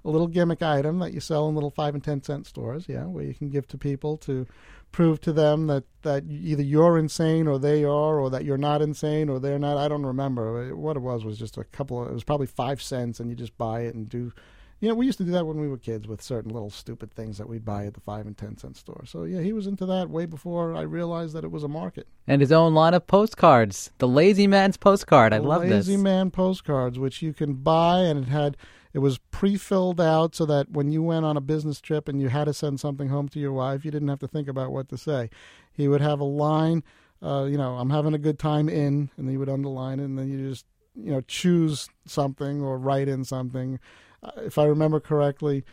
little 0.05 0.29
gimmick 0.29 0.63
item 0.63 1.01
that 1.01 1.13
you 1.13 1.19
sell 1.19 1.49
in 1.49 1.55
little 1.57 1.73
five 1.73 1.95
and 1.95 2.05
ten 2.05 2.23
cent 2.23 2.47
stores, 2.47 2.87
yeah, 2.89 3.05
where 3.05 3.25
you 3.25 3.35
can 3.35 3.51
give 3.51 3.67
to 3.69 3.79
people 3.79 4.17
to 4.19 4.47
prove 4.93 5.21
to 5.21 5.33
them 5.33 5.67
that 5.67 5.85
that 6.03 6.25
either 6.31 6.63
you're 6.63 6.97
insane 6.97 7.49
or 7.49 7.59
they 7.59 7.83
are, 7.83 8.21
or 8.21 8.31
that 8.31 8.45
you're 8.45 8.57
not 8.57 8.81
insane 8.81 9.29
or 9.29 9.41
they're 9.41 9.59
not. 9.59 9.77
I 9.77 9.89
don't 9.89 10.07
remember 10.07 10.75
what 10.77 10.97
it 10.97 11.01
was. 11.01 11.25
Was 11.25 11.39
just 11.39 11.57
a 11.59 11.65
couple. 11.65 12.03
Of, 12.03 12.09
it 12.11 12.15
was 12.15 12.25
probably 12.25 12.47
five 12.47 12.81
cents, 12.81 13.19
and 13.19 13.29
you 13.29 13.35
just 13.35 13.59
buy 13.59 13.81
it 13.81 13.95
and 13.95 14.09
do. 14.09 14.33
You 14.81 14.91
know, 14.91 14.95
we 14.95 15.07
used 15.07 15.19
to 15.19 15.25
do 15.25 15.31
that 15.33 15.47
when 15.47 15.59
we 15.59 15.69
were 15.69 15.79
kids 15.79 16.07
with 16.07 16.21
certain 16.21 16.53
little 16.53 16.69
stupid 16.69 17.11
things 17.11 17.39
that 17.39 17.49
we'd 17.49 17.65
buy 17.65 17.87
at 17.87 17.95
the 17.95 18.01
five 18.01 18.27
and 18.27 18.37
ten 18.37 18.59
cent 18.59 18.77
store. 18.77 19.05
So 19.07 19.25
yeah, 19.25 19.41
he 19.41 19.55
was 19.55 19.67
into 19.67 19.87
that 19.87 20.11
way 20.11 20.27
before 20.27 20.75
I 20.75 20.83
realized 20.83 21.35
that 21.35 21.45
it 21.45 21.51
was 21.51 21.63
a 21.63 21.69
market. 21.69 22.07
and 22.27 22.43
his 22.43 22.53
own 22.53 22.75
line 22.75 22.93
of 22.93 23.07
postcards. 23.07 23.91
The 23.99 24.09
Lazy 24.09 24.47
Man's 24.47 24.77
postcard. 24.77 25.33
I 25.33 25.39
love 25.39 25.63
this. 25.63 25.89
Lazy 25.89 25.97
Man 25.97 26.31
postcards, 26.31 26.99
which 26.99 27.23
you 27.23 27.33
can 27.33 27.55
buy, 27.55 28.01
and 28.01 28.27
it 28.27 28.29
had 28.29 28.57
it 28.93 28.99
was 28.99 29.19
pre-filled 29.31 30.01
out 30.01 30.35
so 30.35 30.45
that 30.47 30.71
when 30.71 30.91
you 30.91 31.03
went 31.03 31.25
on 31.25 31.37
a 31.37 31.41
business 31.41 31.81
trip 31.81 32.09
and 32.09 32.21
you 32.21 32.29
had 32.29 32.45
to 32.45 32.55
send 32.55 32.81
something 32.81 33.09
home 33.09 33.29
to 33.31 33.39
your 33.39 33.53
wife, 33.53 33.85
you 33.85 33.91
didn't 33.91 34.09
have 34.09 34.21
to 34.21 34.29
think 34.29 34.49
about 34.49 34.73
what 34.73 34.89
to 34.89 34.99
say. 34.99 35.29
He 35.73 35.87
would 35.87 36.01
have 36.01 36.21
a 36.21 36.25
line, 36.25 36.83
uh, 37.23 37.45
you 37.45 37.59
know, 37.59 37.77
I'm 37.77 37.91
having 37.91 38.15
a 38.15 38.19
good 38.19 38.39
time 38.39 38.69
in, 38.71 39.11
and 39.17 39.29
he 39.29 39.37
would 39.37 39.49
underline 39.51 40.01
it, 40.01 40.05
and 40.05 40.19
then 40.19 40.29
you 40.31 40.49
just 40.51 40.67
you 40.95 41.13
know 41.13 41.23
choose 41.23 41.89
something 42.07 42.63
or 42.63 42.79
write 42.79 43.09
in 43.09 43.25
something. 43.25 43.79
Uh, 44.27 44.31
if 44.43 44.59
I 44.59 44.65
remember 44.65 44.99
correctly, 45.01 45.65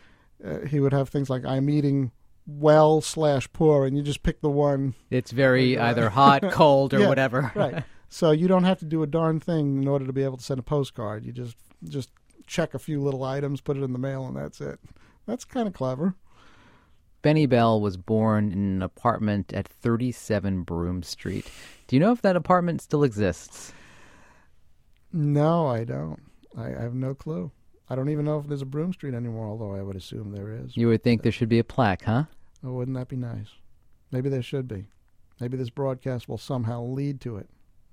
uh, 0.44 0.60
he 0.60 0.78
would 0.80 0.92
have 0.92 1.08
things 1.08 1.28
like 1.28 1.44
I'm 1.44 1.68
eating 1.68 2.12
well 2.46 3.00
slash 3.00 3.52
poor, 3.52 3.86
and 3.86 3.96
you 3.96 4.02
just 4.02 4.22
pick 4.22 4.40
the 4.42 4.50
one 4.50 4.94
It's 5.10 5.30
very 5.32 5.78
either 5.78 6.10
hot, 6.10 6.42
cold, 6.52 6.94
or 6.94 7.00
Yeah, 7.00 7.08
whatever. 7.08 7.52
right. 7.54 7.84
So 8.10 8.30
you 8.30 8.46
don't 8.46 8.62
have 8.62 8.78
to 8.78 8.84
do 8.84 9.02
a 9.02 9.08
darn 9.08 9.40
thing 9.40 9.82
in 9.82 9.88
order 9.88 10.06
to 10.06 10.12
be 10.12 10.22
able 10.22 10.36
to 10.36 10.44
send 10.44 10.60
a 10.60 10.62
postcard. 10.62 11.24
You 11.24 11.32
just 11.32 11.56
just 11.82 12.10
check 12.46 12.72
a 12.72 12.78
few 12.78 13.02
little 13.02 13.24
items, 13.24 13.60
put 13.60 13.76
it 13.76 13.82
in 13.82 13.92
the 13.92 13.98
mail, 13.98 14.24
and 14.26 14.36
that's 14.36 14.60
it. 14.60 14.78
That's 15.26 15.44
kind 15.44 15.66
of 15.66 15.74
clever. 15.74 16.14
Benny 17.22 17.46
Bell 17.46 17.80
was 17.80 17.96
born 17.96 18.52
in 18.52 18.58
an 18.76 18.82
apartment 18.82 19.52
at 19.52 19.66
37 19.66 20.62
Broome 20.62 21.02
Street. 21.02 21.50
Do 21.88 21.96
you 21.96 22.00
know 22.00 22.12
if 22.12 22.22
that 22.22 22.36
apartment 22.36 22.82
still 22.82 23.02
exists? 23.02 23.72
No, 25.12 25.66
I 25.66 25.82
don't. 25.82 26.20
I, 26.56 26.66
I 26.66 26.80
have 26.82 26.94
no 26.94 27.14
clue. 27.14 27.50
I 27.88 27.94
don't 27.94 28.08
even 28.08 28.24
know 28.24 28.38
if 28.38 28.46
there's 28.46 28.62
a 28.62 28.66
Broome 28.66 28.92
Street 28.92 29.14
anymore, 29.14 29.46
although 29.46 29.74
I 29.74 29.82
would 29.82 29.96
assume 29.96 30.32
there 30.32 30.50
is. 30.50 30.76
You 30.76 30.88
would 30.88 31.02
think 31.02 31.22
there 31.22 31.32
should 31.32 31.48
be 31.48 31.58
a 31.58 31.64
plaque, 31.64 32.02
huh? 32.04 32.24
Oh, 32.64 32.72
wouldn't 32.72 32.96
that 32.96 33.08
be 33.08 33.16
nice? 33.16 33.48
Maybe 34.10 34.28
there 34.28 34.42
should 34.42 34.66
be. 34.66 34.86
Maybe 35.40 35.56
this 35.56 35.70
broadcast 35.70 36.28
will 36.28 36.38
somehow 36.38 36.82
lead 36.82 37.20
to 37.22 37.36
it 37.36 37.48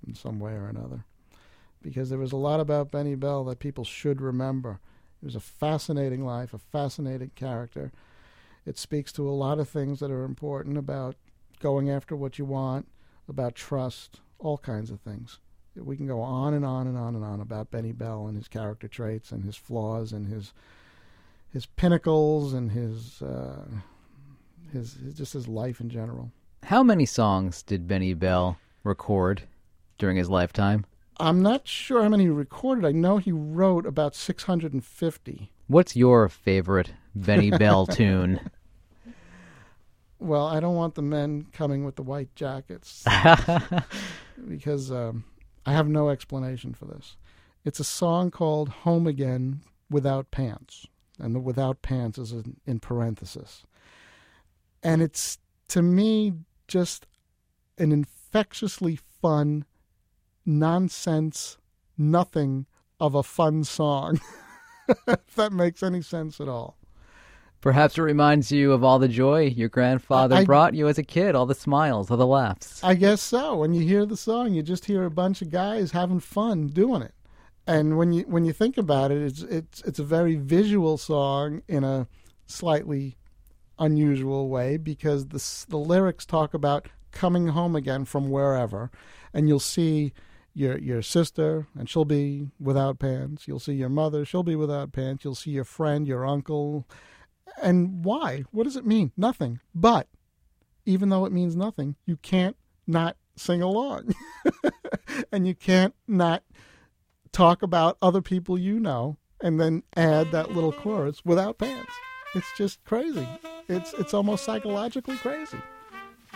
in 0.07 0.15
some 0.15 0.39
way 0.39 0.53
or 0.53 0.67
another. 0.67 1.05
Because 1.81 2.09
there 2.09 2.19
was 2.19 2.31
a 2.31 2.37
lot 2.37 2.59
about 2.59 2.91
Benny 2.91 3.15
Bell 3.15 3.43
that 3.45 3.59
people 3.59 3.83
should 3.83 4.21
remember. 4.21 4.79
It 5.21 5.25
was 5.25 5.35
a 5.35 5.41
fascinating 5.41 6.25
life, 6.25 6.53
a 6.53 6.59
fascinating 6.59 7.31
character. 7.35 7.91
It 8.65 8.77
speaks 8.77 9.11
to 9.13 9.27
a 9.27 9.31
lot 9.31 9.59
of 9.59 9.67
things 9.67 9.99
that 9.99 10.11
are 10.11 10.23
important 10.23 10.77
about 10.77 11.15
going 11.59 11.89
after 11.89 12.15
what 12.15 12.39
you 12.39 12.45
want, 12.45 12.87
about 13.27 13.55
trust, 13.55 14.21
all 14.39 14.57
kinds 14.57 14.91
of 14.91 15.01
things. 15.01 15.39
We 15.75 15.95
can 15.95 16.07
go 16.07 16.21
on 16.21 16.53
and 16.53 16.65
on 16.65 16.87
and 16.87 16.97
on 16.97 17.15
and 17.15 17.23
on 17.23 17.39
about 17.39 17.71
Benny 17.71 17.93
Bell 17.93 18.27
and 18.27 18.35
his 18.35 18.47
character 18.47 18.87
traits 18.87 19.31
and 19.31 19.43
his 19.43 19.55
flaws 19.55 20.11
and 20.11 20.27
his 20.27 20.53
his 21.51 21.65
pinnacles 21.65 22.53
and 22.53 22.71
his 22.71 23.21
uh, 23.21 23.65
his, 24.71 24.95
his 24.95 25.13
just 25.13 25.33
his 25.33 25.47
life 25.47 25.79
in 25.79 25.89
general. 25.89 26.31
How 26.63 26.83
many 26.83 27.05
songs 27.05 27.63
did 27.63 27.87
Benny 27.87 28.13
Bell 28.13 28.57
record 28.83 29.43
during 29.97 30.17
his 30.17 30.29
lifetime? 30.29 30.85
I'm 31.17 31.41
not 31.41 31.67
sure 31.67 32.01
how 32.03 32.09
many 32.09 32.23
he 32.23 32.29
recorded. 32.29 32.85
I 32.85 32.91
know 32.91 33.17
he 33.17 33.31
wrote 33.31 33.85
about 33.85 34.15
650. 34.15 35.51
What's 35.67 35.95
your 35.95 36.27
favorite 36.29 36.93
Benny 37.15 37.51
Bell 37.51 37.85
tune? 37.87 38.49
Well, 40.19 40.47
I 40.47 40.59
don't 40.59 40.75
want 40.75 40.95
the 40.95 41.01
men 41.01 41.47
coming 41.51 41.83
with 41.83 41.95
the 41.95 42.03
white 42.03 42.33
jackets 42.35 43.05
because 44.47 44.91
um, 44.91 45.23
I 45.65 45.73
have 45.73 45.87
no 45.87 46.09
explanation 46.09 46.73
for 46.73 46.85
this. 46.85 47.17
It's 47.63 47.79
a 47.79 47.85
song 47.85 48.31
called 48.31 48.69
Home 48.69 49.05
Again 49.05 49.61
Without 49.89 50.31
Pants. 50.31 50.87
And 51.19 51.35
the 51.35 51.39
without 51.39 51.83
pants 51.83 52.17
is 52.17 52.31
in, 52.31 52.57
in 52.65 52.79
parenthesis. 52.79 53.63
And 54.81 55.01
it's, 55.01 55.37
to 55.67 55.83
me, 55.83 56.33
just 56.67 57.05
an 57.77 57.91
infectiously 57.91 58.95
fun, 58.95 59.65
nonsense, 60.45 61.57
nothing 61.95 62.65
of 62.99 63.13
a 63.13 63.21
fun 63.21 63.63
song. 63.63 64.19
if 65.07 65.35
that 65.35 65.51
makes 65.51 65.83
any 65.83 66.01
sense 66.01 66.41
at 66.41 66.47
all. 66.47 66.77
Perhaps 67.61 67.97
it 67.97 68.01
reminds 68.01 68.51
you 68.51 68.71
of 68.71 68.83
all 68.83 68.97
the 68.97 69.07
joy 69.07 69.43
your 69.43 69.69
grandfather 69.69 70.37
I- 70.37 70.45
brought 70.45 70.73
you 70.73 70.87
as 70.87 70.97
a 70.97 71.03
kid, 71.03 71.35
all 71.35 71.45
the 71.45 71.55
smiles, 71.55 72.09
all 72.09 72.17
the 72.17 72.25
laughs. 72.25 72.83
I 72.83 72.95
guess 72.95 73.21
so. 73.21 73.55
When 73.55 73.73
you 73.73 73.81
hear 73.81 74.05
the 74.05 74.17
song, 74.17 74.53
you 74.53 74.63
just 74.63 74.85
hear 74.85 75.05
a 75.05 75.11
bunch 75.11 75.41
of 75.41 75.51
guys 75.51 75.91
having 75.91 76.19
fun 76.19 76.67
doing 76.67 77.01
it. 77.03 77.13
And 77.67 77.97
when 77.97 78.11
you 78.11 78.23
when 78.23 78.43
you 78.43 78.53
think 78.53 78.77
about 78.77 79.11
it, 79.11 79.21
it's 79.21 79.41
it's 79.43 79.81
it's 79.83 79.99
a 79.99 80.03
very 80.03 80.35
visual 80.35 80.97
song 80.97 81.61
in 81.67 81.83
a 81.83 82.07
slightly 82.47 83.17
unusual 83.77 84.49
way 84.49 84.77
because 84.77 85.27
the 85.27 85.65
the 85.69 85.77
lyrics 85.77 86.25
talk 86.25 86.53
about 86.53 86.87
coming 87.11 87.47
home 87.47 87.75
again 87.75 88.05
from 88.05 88.29
wherever, 88.29 88.89
and 89.33 89.47
you'll 89.47 89.59
see 89.59 90.13
your 90.53 90.77
your 90.79 91.01
sister 91.01 91.67
and 91.77 91.89
she'll 91.89 92.03
be 92.05 92.47
without 92.59 92.99
pants. 92.99 93.47
You'll 93.47 93.59
see 93.59 93.73
your 93.73 93.89
mother, 93.89 94.25
she'll 94.25 94.43
be 94.43 94.55
without 94.55 94.91
pants. 94.91 95.23
You'll 95.23 95.35
see 95.35 95.51
your 95.51 95.63
friend, 95.63 96.07
your 96.07 96.25
uncle. 96.25 96.87
And 97.61 98.03
why? 98.03 98.43
What 98.51 98.63
does 98.63 98.75
it 98.75 98.85
mean? 98.85 99.11
Nothing. 99.15 99.59
But 99.73 100.07
even 100.85 101.09
though 101.09 101.25
it 101.25 101.31
means 101.31 101.55
nothing, 101.55 101.95
you 102.05 102.17
can't 102.17 102.55
not 102.87 103.17
sing 103.35 103.61
along. 103.61 104.13
and 105.31 105.47
you 105.47 105.55
can't 105.55 105.93
not 106.07 106.43
talk 107.31 107.61
about 107.61 107.97
other 108.01 108.21
people 108.21 108.57
you 108.57 108.79
know 108.79 109.17
and 109.41 109.59
then 109.59 109.83
add 109.95 110.31
that 110.31 110.51
little 110.51 110.71
chorus 110.71 111.23
without 111.23 111.57
pants. 111.57 111.91
It's 112.35 112.47
just 112.57 112.83
crazy. 112.83 113.27
It's 113.67 113.93
it's 113.93 114.13
almost 114.13 114.43
psychologically 114.43 115.17
crazy. 115.17 115.57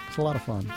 It's 0.08 0.18
a 0.18 0.22
lot 0.22 0.36
of 0.36 0.44
fun. 0.44 0.72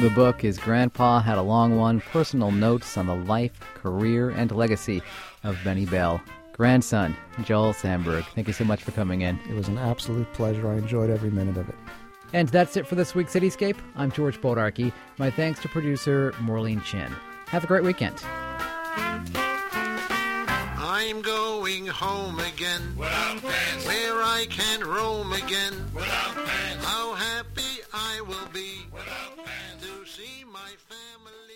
The 0.00 0.10
book 0.10 0.44
is 0.44 0.58
Grandpa 0.58 1.20
Had 1.20 1.38
a 1.38 1.42
Long 1.42 1.76
One 1.76 2.00
Personal 2.00 2.50
Notes 2.50 2.96
on 2.96 3.06
the 3.06 3.16
Life, 3.16 3.58
Career, 3.74 4.30
and 4.30 4.50
Legacy 4.52 5.02
of 5.42 5.58
Benny 5.64 5.86
Bell. 5.86 6.20
Grandson, 6.58 7.16
Joel 7.44 7.72
Samberg, 7.72 8.24
thank 8.34 8.48
you 8.48 8.52
so 8.52 8.64
much 8.64 8.82
for 8.82 8.90
coming 8.90 9.20
in. 9.20 9.38
It 9.48 9.54
was 9.54 9.68
an 9.68 9.78
absolute 9.78 10.30
pleasure. 10.32 10.68
I 10.68 10.74
enjoyed 10.74 11.08
every 11.08 11.30
minute 11.30 11.56
of 11.56 11.68
it. 11.68 11.76
And 12.32 12.48
that's 12.48 12.76
it 12.76 12.84
for 12.84 12.96
this 12.96 13.14
week's 13.14 13.32
Cityscape. 13.32 13.76
I'm 13.94 14.10
George 14.10 14.40
Bodarky. 14.40 14.92
My 15.18 15.30
thanks 15.30 15.60
to 15.62 15.68
producer 15.68 16.34
Maureen 16.40 16.80
Chin. 16.80 17.14
Have 17.46 17.62
a 17.62 17.66
great 17.68 17.84
weekend. 17.84 18.16
I'm 20.80 21.22
going 21.22 21.86
home 21.86 22.40
again, 22.40 22.82
pants, 22.98 23.86
where 23.86 24.14
I 24.20 24.46
can 24.50 24.80
roam 24.80 25.32
again. 25.32 25.74
pants, 25.94 26.84
How 26.84 27.14
happy 27.14 27.82
I 27.94 28.20
will 28.22 28.48
be 28.52 28.84
pants. 28.92 29.86
to 29.86 30.04
see 30.10 30.44
my 30.52 30.70
family. 30.88 31.47